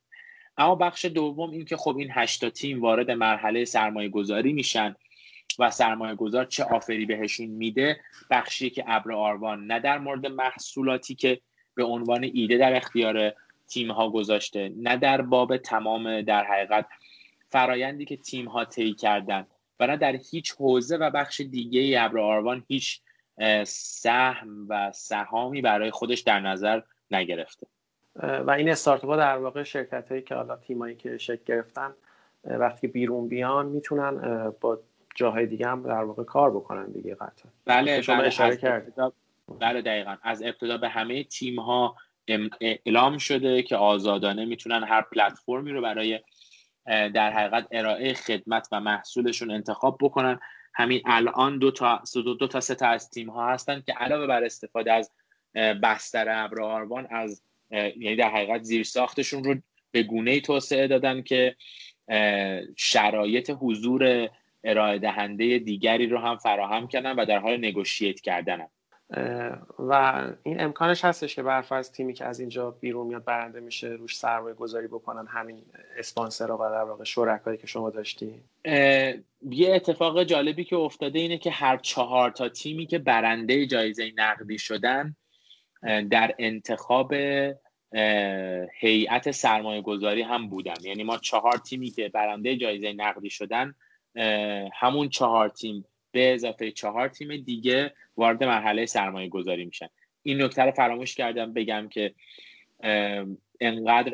اما 0.57 0.75
بخش 0.75 1.05
دوم 1.05 1.51
این 1.51 1.65
که 1.65 1.77
خب 1.77 1.97
این 1.97 2.09
هشتا 2.11 2.49
تیم 2.49 2.81
وارد 2.81 3.11
مرحله 3.11 3.65
سرمایه 3.65 4.09
گذاری 4.09 4.53
میشن 4.53 4.95
و 5.59 5.71
سرمایه 5.71 6.15
گذار 6.15 6.45
چه 6.45 6.63
آفری 6.63 7.05
بهشون 7.05 7.45
میده 7.45 7.99
بخشی 8.29 8.69
که 8.69 8.83
ابر 8.87 9.11
آروان 9.11 9.67
نه 9.67 9.79
در 9.79 9.99
مورد 9.99 10.25
محصولاتی 10.25 11.15
که 11.15 11.41
به 11.75 11.83
عنوان 11.83 12.23
ایده 12.23 12.57
در 12.57 12.75
اختیار 12.75 13.33
تیم 13.67 13.91
ها 13.91 14.09
گذاشته 14.09 14.73
نه 14.77 14.97
در 14.97 15.21
باب 15.21 15.57
تمام 15.57 16.21
در 16.21 16.43
حقیقت 16.43 16.87
فرایندی 17.49 18.05
که 18.05 18.17
تیم 18.17 18.47
ها 18.47 18.65
طی 18.65 18.93
کردن. 18.93 19.47
و 19.81 19.87
نه 19.87 19.97
در 19.97 20.15
هیچ 20.31 20.51
حوزه 20.51 20.97
و 20.97 21.09
بخش 21.09 21.41
دیگه 21.41 22.01
ابر 22.01 22.19
آروان 22.19 22.63
هیچ 22.67 23.01
سهم 23.65 24.65
و 24.69 24.91
سهامی 24.91 25.61
برای 25.61 25.91
خودش 25.91 26.19
در 26.19 26.39
نظر 26.39 26.81
نگرفته. 27.11 27.67
و 28.15 28.51
این 28.51 28.69
استارتاپ 28.69 29.17
در 29.17 29.37
واقع 29.37 29.63
شرکت 29.63 30.09
هایی 30.09 30.21
که 30.21 30.35
حالا 30.35 30.55
تیمایی 30.55 30.95
که 30.95 31.17
شکل 31.17 31.43
گرفتن 31.45 31.93
وقتی 32.43 32.87
بیرون 32.87 33.27
بیان 33.27 33.65
می‌تونن 33.65 34.49
با 34.61 34.79
جاهای 35.15 35.45
دیگه 35.45 35.67
هم 35.67 35.83
در 35.83 36.03
واقع 36.03 36.23
کار 36.23 36.51
بکنن 36.51 36.85
دیگه 36.85 37.15
قطعا. 37.15 37.51
بله 37.65 38.01
شما 38.01 38.15
بله 38.15 38.27
اشاره 38.27 38.57
کردید 38.57 38.93
بله 39.59 39.81
دقیقا. 39.81 40.15
از 40.23 40.43
ابتدا 40.43 40.77
به 40.77 40.89
همه 40.89 41.23
تیم 41.23 41.59
ها 41.59 41.95
اعلام 42.61 43.17
شده 43.17 43.63
که 43.63 43.75
آزادانه 43.75 44.45
می‌تونن 44.45 44.83
هر 44.83 45.01
پلتفرمی 45.01 45.71
رو 45.71 45.81
برای 45.81 46.19
در 46.85 47.33
حقیقت 47.33 47.67
ارائه 47.71 48.13
خدمت 48.13 48.67
و 48.71 48.79
محصولشون 48.79 49.51
انتخاب 49.51 49.97
بکنن. 50.01 50.39
همین 50.73 51.01
الان 51.05 51.59
دو 51.59 51.71
تا 51.71 52.03
دو, 52.13 52.33
دو 52.33 52.47
تا 52.47 52.59
سه 52.59 52.75
تا 52.75 52.87
از 52.87 53.09
تیم 53.09 53.29
ها 53.29 53.49
هستن 53.49 53.83
که 53.85 53.93
علاوه 53.93 54.27
بر 54.27 54.43
استفاده 54.43 54.93
از 54.93 55.11
بستر 55.55 56.25
ابر 56.29 56.61
از 57.09 57.43
یعنی 57.71 58.15
در 58.15 58.29
حقیقت 58.29 58.61
زیر 58.63 58.83
ساختشون 58.83 59.43
رو 59.43 59.55
به 59.91 60.03
گونه 60.03 60.39
توسعه 60.39 60.87
دادن 60.87 61.21
که 61.21 61.55
شرایط 62.77 63.51
حضور 63.59 64.29
ارائه 64.63 64.99
دیگری 65.59 66.07
رو 66.07 66.19
هم 66.19 66.37
فراهم 66.37 66.87
کردن 66.87 67.15
و 67.15 67.25
در 67.25 67.37
حال 67.37 67.57
نگوشیت 67.57 68.21
کردن 68.21 68.67
و 69.79 70.21
این 70.43 70.61
امکانش 70.61 71.05
هستش 71.05 71.35
که 71.35 71.43
برفرض 71.43 71.91
تیمی 71.91 72.13
که 72.13 72.25
از 72.25 72.39
اینجا 72.39 72.71
بیرون 72.71 73.07
میاد 73.07 73.25
برنده 73.25 73.59
میشه 73.59 73.87
روش 73.87 74.17
سرمایه 74.17 74.55
گذاری 74.55 74.87
بکنن. 74.87 75.27
همین 75.27 75.63
اسپانسر 75.97 76.51
و 76.51 76.57
در 76.57 76.83
واقع 76.83 77.03
شرکایی 77.03 77.57
که 77.57 77.67
شما 77.67 77.89
داشتی 77.89 78.43
یه 79.49 79.75
اتفاق 79.75 80.23
جالبی 80.23 80.63
که 80.63 80.75
افتاده 80.75 81.19
اینه 81.19 81.37
که 81.37 81.51
هر 81.51 81.77
چهار 81.77 82.31
تا 82.31 82.49
تیمی 82.49 82.85
که 82.85 82.99
برنده 82.99 83.67
جایزه 83.67 84.11
نقدی 84.15 84.57
شدن 84.57 85.15
در 86.09 86.35
انتخاب 86.39 87.13
هیئت 88.79 89.31
سرمایه 89.31 89.81
گذاری 89.81 90.21
هم 90.21 90.49
بودن. 90.49 90.83
یعنی 90.83 91.03
ما 91.03 91.17
چهار 91.17 91.57
تیمی 91.57 91.89
که 91.89 92.09
برنده 92.09 92.57
جایزه 92.57 92.93
نقدی 92.93 93.29
شدن 93.29 93.75
همون 94.73 95.09
چهار 95.09 95.49
تیم 95.49 95.85
به 96.11 96.33
اضافه 96.33 96.71
چهار 96.71 97.07
تیم 97.07 97.37
دیگه 97.37 97.93
وارد 98.17 98.43
مرحله 98.43 98.85
سرمایه 98.85 99.29
گذاری 99.29 99.65
میشن. 99.65 99.87
این 100.23 100.41
نکته 100.41 100.61
رو 100.61 100.71
فراموش 100.71 101.15
کردم 101.15 101.53
بگم 101.53 101.89
که 101.89 102.13
انقدر 103.59 104.13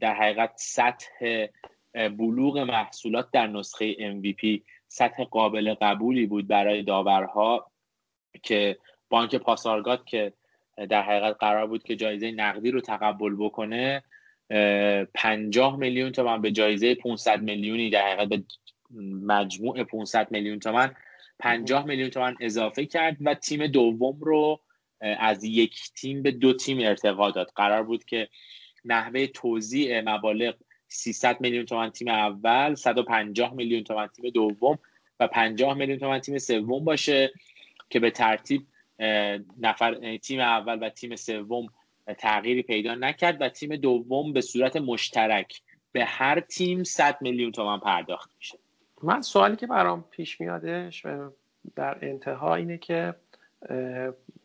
در 0.00 0.14
حقیقت 0.14 0.52
سطح 0.56 1.46
بلوغ 1.94 2.58
محصولات 2.58 3.30
در 3.32 3.46
نسخه 3.46 3.94
MVP 3.94 4.60
سطح 4.88 5.24
قابل 5.24 5.74
قبولی 5.74 6.26
بود 6.26 6.46
برای 6.46 6.82
داورها 6.82 7.70
که 8.42 8.78
بانک 9.08 9.34
پاسارگاد 9.34 10.04
که 10.04 10.32
در 10.88 11.02
حقیقت 11.02 11.36
قرار 11.40 11.66
بود 11.66 11.82
که 11.82 11.96
جایزه 11.96 12.30
نقدی 12.30 12.70
رو 12.70 12.80
تقبل 12.80 13.36
بکنه 13.38 14.02
پنجاه 15.14 15.76
میلیون 15.76 16.12
تومن 16.12 16.40
به 16.40 16.50
جایزه 16.50 16.94
500 16.94 17.42
میلیونی 17.42 17.90
در 17.90 18.06
حقیقت 18.06 18.28
به 18.28 18.42
مجموع 19.26 19.84
500 19.84 20.30
میلیون 20.30 20.58
تومن 20.58 20.94
50 21.40 21.86
میلیون 21.86 22.10
تومن 22.10 22.36
اضافه 22.40 22.86
کرد 22.86 23.16
و 23.20 23.34
تیم 23.34 23.66
دوم 23.66 24.18
رو 24.20 24.60
از 25.00 25.44
یک 25.44 25.80
تیم 25.94 26.22
به 26.22 26.30
دو 26.30 26.52
تیم 26.52 26.78
ارتقا 26.80 27.30
داد. 27.30 27.52
قرار 27.56 27.82
بود 27.82 28.04
که 28.04 28.28
نحوه 28.84 29.26
توزیع 29.26 30.00
مبالغ 30.00 30.54
300 30.88 31.40
میلیون 31.40 31.66
تومن 31.66 31.90
تیم 31.90 32.08
اول 32.08 32.74
150 32.74 33.54
میلیون 33.54 33.84
تومن 33.84 34.06
تیم 34.06 34.30
دوم 34.30 34.78
و 35.20 35.28
50 35.28 35.74
میلیون 35.74 35.98
تومن 35.98 36.18
تیم 36.18 36.38
سوم 36.38 36.84
باشه 36.84 37.32
که 37.90 38.00
به 38.00 38.10
ترتیب 38.10 38.66
نفر 39.60 40.16
تیم 40.16 40.40
اول 40.40 40.78
و 40.82 40.88
تیم 40.88 41.16
سوم 41.16 41.66
تغییری 42.18 42.62
پیدا 42.62 42.94
نکرد 42.94 43.40
و 43.40 43.48
تیم 43.48 43.76
دوم 43.76 44.32
به 44.32 44.40
صورت 44.40 44.76
مشترک 44.76 45.62
به 45.92 46.04
هر 46.04 46.40
تیم 46.40 46.84
100 46.84 47.18
میلیون 47.20 47.52
تومن 47.52 47.78
پرداخت 47.78 48.30
میشه 48.38 48.58
من 49.02 49.22
سوالی 49.22 49.56
که 49.56 49.66
برام 49.66 50.04
پیش 50.10 50.40
میادش 50.40 51.06
در 51.76 51.98
انتها 52.02 52.54
اینه 52.54 52.78
که 52.78 53.14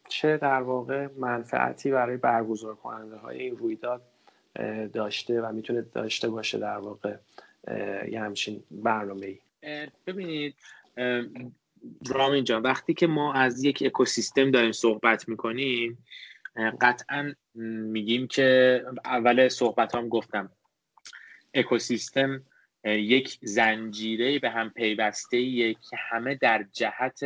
چه 0.10 0.38
در 0.38 0.62
واقع 0.62 1.08
منفعتی 1.18 1.92
برای 1.92 2.18
برگزار 2.18 2.76
کننده 2.76 3.16
های 3.16 3.40
این 3.40 3.58
رویداد 3.58 4.02
داشته 4.94 5.42
و 5.42 5.52
می‌تونه 5.52 5.82
داشته 5.82 6.30
باشه 6.30 6.58
در 6.58 6.78
واقع 6.78 7.16
یه 8.12 8.22
همچین 8.22 8.64
برنامه 8.72 9.26
ای 9.26 9.40
ببینید 10.08 10.56
رامین 12.08 12.44
جان 12.44 12.62
وقتی 12.62 12.94
که 12.94 13.08
ما 13.08 13.34
از 13.34 13.64
یک 13.64 13.84
اکوسیستم 13.86 14.52
داریم 14.52 14.72
صحبت 14.72 15.30
می‌کنیم 15.30 15.98
قطعا 16.82 17.34
میگیم 17.56 18.28
که 18.28 18.82
اول 19.06 19.48
صحبت 19.48 19.96
هم 19.96 20.10
گفتم 20.10 20.50
اکوسیستم 21.54 22.44
یک 22.86 23.38
زنجیره 23.42 24.40
به 24.40 24.50
هم 24.50 24.70
پیوسته 24.70 25.74
که 25.74 25.98
همه 26.10 26.36
در 26.36 26.66
جهت 26.72 27.20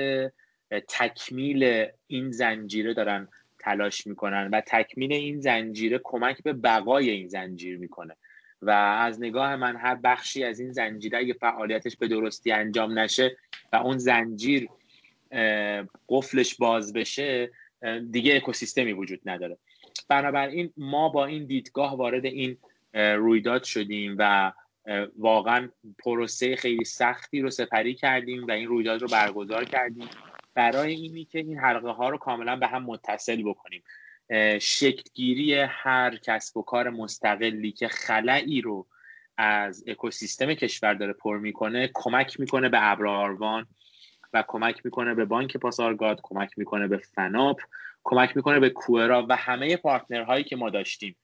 تکمیل 0.87 1.85
این 2.07 2.31
زنجیره 2.31 2.93
دارن 2.93 3.27
تلاش 3.59 4.07
می‌کنن 4.07 4.49
و 4.53 4.61
تکمیل 4.61 5.13
این 5.13 5.41
زنجیره 5.41 6.01
کمک 6.03 6.43
به 6.43 6.53
بقای 6.53 7.09
این 7.09 7.27
زنجیر 7.27 7.77
می‌کنه. 7.77 8.15
و 8.61 8.69
از 8.71 9.21
نگاه 9.21 9.55
من 9.55 9.75
هر 9.75 9.95
بخشی 9.95 10.43
از 10.43 10.59
این 10.59 10.71
زنجیره 10.71 11.17
اگه 11.17 11.33
فعالیتش 11.33 11.97
به 11.97 12.07
درستی 12.07 12.51
انجام 12.51 12.99
نشه 12.99 13.37
و 13.73 13.75
اون 13.75 13.97
زنجیر 13.97 14.69
قفلش 16.09 16.55
باز 16.55 16.93
بشه 16.93 17.51
دیگه 18.11 18.35
اکوسیستمی 18.35 18.93
وجود 18.93 19.19
نداره. 19.25 19.57
بنابراین 20.09 20.73
ما 20.77 21.09
با 21.09 21.25
این 21.25 21.45
دیدگاه 21.45 21.97
وارد 21.97 22.25
این 22.25 22.57
رویداد 22.93 23.63
شدیم 23.63 24.15
و 24.19 24.51
واقعا 25.17 25.69
پروسه 25.99 26.55
خیلی 26.55 26.85
سختی 26.85 27.41
رو 27.41 27.49
سپری 27.49 27.93
کردیم 27.93 28.47
و 28.47 28.51
این 28.51 28.67
رویداد 28.67 29.01
رو 29.01 29.07
برگزار 29.07 29.65
کردیم. 29.65 30.09
برای 30.53 30.93
اینی 30.93 31.25
که 31.25 31.39
این 31.39 31.57
حلقه 31.57 31.89
ها 31.89 32.09
رو 32.09 32.17
کاملا 32.17 32.55
به 32.55 32.67
هم 32.67 32.83
متصل 32.83 33.43
بکنیم. 33.43 33.83
شکلگیری 34.61 35.53
هر 35.53 36.15
کسب 36.15 36.57
و 36.57 36.61
کار 36.61 36.89
مستقلی 36.89 37.71
که 37.71 37.87
خلایی 37.87 38.61
رو 38.61 38.87
از 39.37 39.83
اکوسیستم 39.87 40.53
کشور 40.53 40.93
داره 40.93 41.13
پر 41.13 41.37
می‌کنه 41.37 41.89
کمک 41.93 42.39
می‌کنه 42.39 42.69
به 42.69 42.91
ابراروان 42.91 43.67
و 44.33 44.43
کمک 44.47 44.85
می‌کنه 44.85 45.13
به 45.13 45.25
بانک 45.25 45.57
پاسارگاد 45.57 46.19
کمک 46.23 46.51
می‌کنه 46.57 46.87
به 46.87 46.97
فناپ 46.97 47.61
کمک 48.03 48.37
می‌کنه 48.37 48.59
به 48.59 48.69
کوئرا 48.69 49.25
و 49.29 49.35
همه 49.35 49.77
پارتنرهایی 49.77 50.43
که 50.43 50.55
ما 50.55 50.69
داشتیم. 50.69 51.15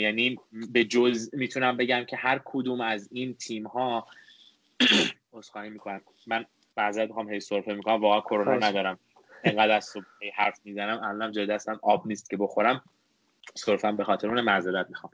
یعنی 0.00 0.38
به 0.72 0.84
جز 0.84 1.30
می‌تونم 1.32 1.76
بگم 1.76 2.04
که 2.04 2.16
هر 2.16 2.40
کدوم 2.44 2.80
از 2.80 3.08
این 3.12 3.34
تیم 3.34 3.66
ها 3.66 4.06
عذرخواهی 5.32 5.70
می‌کنم. 5.70 6.00
من 6.26 6.44
بعضی 6.74 7.00
هم 7.00 7.30
هی 7.30 7.40
سرفه 7.40 7.74
می‌کنم. 7.74 8.00
واقعا 8.00 8.20
کرونا 8.20 8.68
ندارم. 8.68 8.98
انقدر 9.44 9.76
از 9.76 9.84
صبح 9.84 10.04
حرف 10.34 10.60
می‌زنم. 10.64 11.00
الان 11.02 11.32
جای 11.32 11.46
دستم 11.46 11.80
آب 11.82 12.06
نیست 12.06 12.30
که 12.30 12.36
بخورم. 12.36 12.82
سرفم 13.54 13.96
به 13.96 14.04
خاطر 14.04 14.28
اون 14.28 14.40
معذرت 14.40 14.86
می‌خوام. 14.88 15.12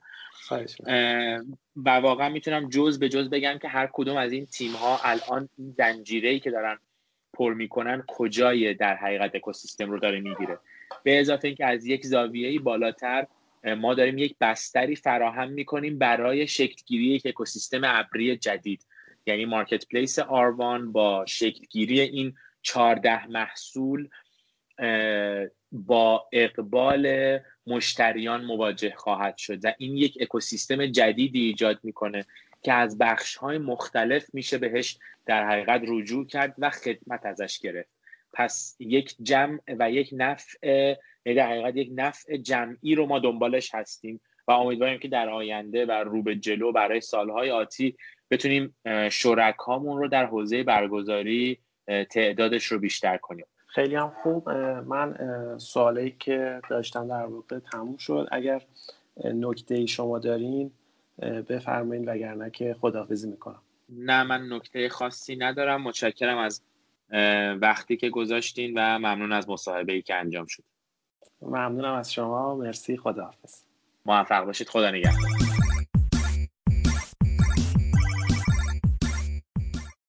و 1.76 1.90
واقعا 1.90 2.28
می‌تونم 2.28 2.68
جز 2.68 2.98
به 2.98 3.08
جز 3.08 3.30
بگم 3.30 3.58
که 3.62 3.68
هر 3.68 3.88
کدوم 3.92 4.16
از 4.16 4.32
این 4.32 4.46
تیم 4.46 4.72
ها 4.72 5.00
الان 5.04 5.48
این 5.58 5.74
زنجیره 5.78 6.38
که 6.38 6.50
دارن 6.50 6.78
پر 7.32 7.54
می‌کنن 7.54 8.04
کجای 8.06 8.74
در 8.74 8.96
حقیقت 8.96 9.34
اکوسیستم 9.34 9.90
رو 9.90 9.98
داره 9.98 10.20
می‌گیره. 10.20 10.58
به 11.02 11.20
اضافه 11.20 11.48
اینکه 11.48 11.66
از 11.66 11.86
یک 11.86 12.06
زاویه 12.06 12.60
بالاتر 12.60 13.26
ما 13.64 13.94
داریم 13.94 14.18
یک 14.18 14.36
بستری 14.40 14.96
فراهم 14.96 15.50
می‌کنیم 15.50 15.98
برای 15.98 16.46
شکلگیری 16.46 17.04
یک 17.04 17.26
اکوسیستم 17.26 17.80
ابری 17.84 18.36
جدید. 18.36 18.86
یعنی 19.26 19.44
مارکت 19.44 19.88
پلیس 19.88 20.18
آروان 20.18 20.92
با 20.92 21.24
شکلگیری 21.28 22.00
این 22.00 22.34
چهارده 22.62 23.26
محصول 23.26 24.08
با 25.72 26.28
اقبال 26.32 27.38
مشتریان 27.66 28.44
مواجه 28.44 28.94
خواهد 28.96 29.36
شد 29.36 29.64
و 29.64 29.74
این 29.78 29.96
یک 29.96 30.18
اکوسیستم 30.20 30.86
جدیدی 30.86 31.40
ایجاد 31.40 31.78
می‌کنه 31.82 32.24
که 32.62 32.72
از 32.72 32.98
بخش 32.98 33.36
های 33.36 33.58
مختلف 33.58 34.34
میشه 34.34 34.58
بهش 34.58 34.98
در 35.26 35.48
حقیقت 35.48 35.82
رجوع 35.86 36.26
کرد 36.26 36.54
و 36.58 36.70
خدمت 36.70 37.26
ازش 37.26 37.58
گرفت. 37.58 37.90
پس 38.32 38.76
یک 38.78 39.16
جمع 39.22 39.60
و 39.68 39.90
یک 39.90 40.10
نفع 40.12 40.94
یعنی 41.24 41.36
در 41.36 41.46
حقیقت 41.46 41.76
یک 41.76 41.90
نفع 41.94 42.36
جمعی 42.36 42.94
رو 42.94 43.06
ما 43.06 43.18
دنبالش 43.18 43.74
هستیم 43.74 44.20
و 44.48 44.52
امیدواریم 44.52 44.98
که 44.98 45.08
در 45.08 45.28
آینده 45.28 45.86
و 45.86 45.92
رو 45.92 46.22
به 46.22 46.36
جلو 46.36 46.72
برای 46.72 47.00
سالهای 47.00 47.50
آتی 47.50 47.96
بتونیم 48.30 48.76
شرکامون 49.10 49.98
رو 49.98 50.08
در 50.08 50.26
حوزه 50.26 50.62
برگزاری 50.62 51.58
تعدادش 52.10 52.64
رو 52.64 52.78
بیشتر 52.78 53.16
کنیم. 53.16 53.46
خیلی 53.66 53.94
هم 53.94 54.12
خوب. 54.22 54.50
من 54.86 55.16
سوالی 55.58 56.16
که 56.18 56.60
داشتم 56.70 57.08
در 57.08 57.26
واقع 57.26 57.58
تموم 57.58 57.96
شد. 57.96 58.28
اگر 58.32 58.62
نکته 59.24 59.86
شما 59.86 60.18
دارین 60.18 60.70
بفرمایید 61.48 62.08
وگرنه 62.08 62.50
که 62.50 62.76
خداحافظی 62.80 63.30
می‌کنم. 63.30 63.62
نه 63.88 64.22
من 64.22 64.52
نکته 64.52 64.88
خاصی 64.88 65.36
ندارم. 65.36 65.82
متشکرم 65.82 66.38
از 66.38 66.62
وقتی 67.60 67.96
که 67.96 68.10
گذاشتین 68.10 68.72
و 68.76 68.98
ممنون 68.98 69.32
از 69.32 69.48
مصاحبه 69.48 69.92
ای 69.92 70.02
که 70.02 70.14
انجام 70.14 70.46
شد. 70.46 70.62
ممنونم 71.42 71.94
از 71.94 72.12
شما. 72.12 72.54
مرسی. 72.54 72.96
خداحافظ. 72.96 73.54
موفق 74.06 74.44
باشید. 74.44 74.68
خدا 74.68 74.90
نگهدار. 74.90 75.49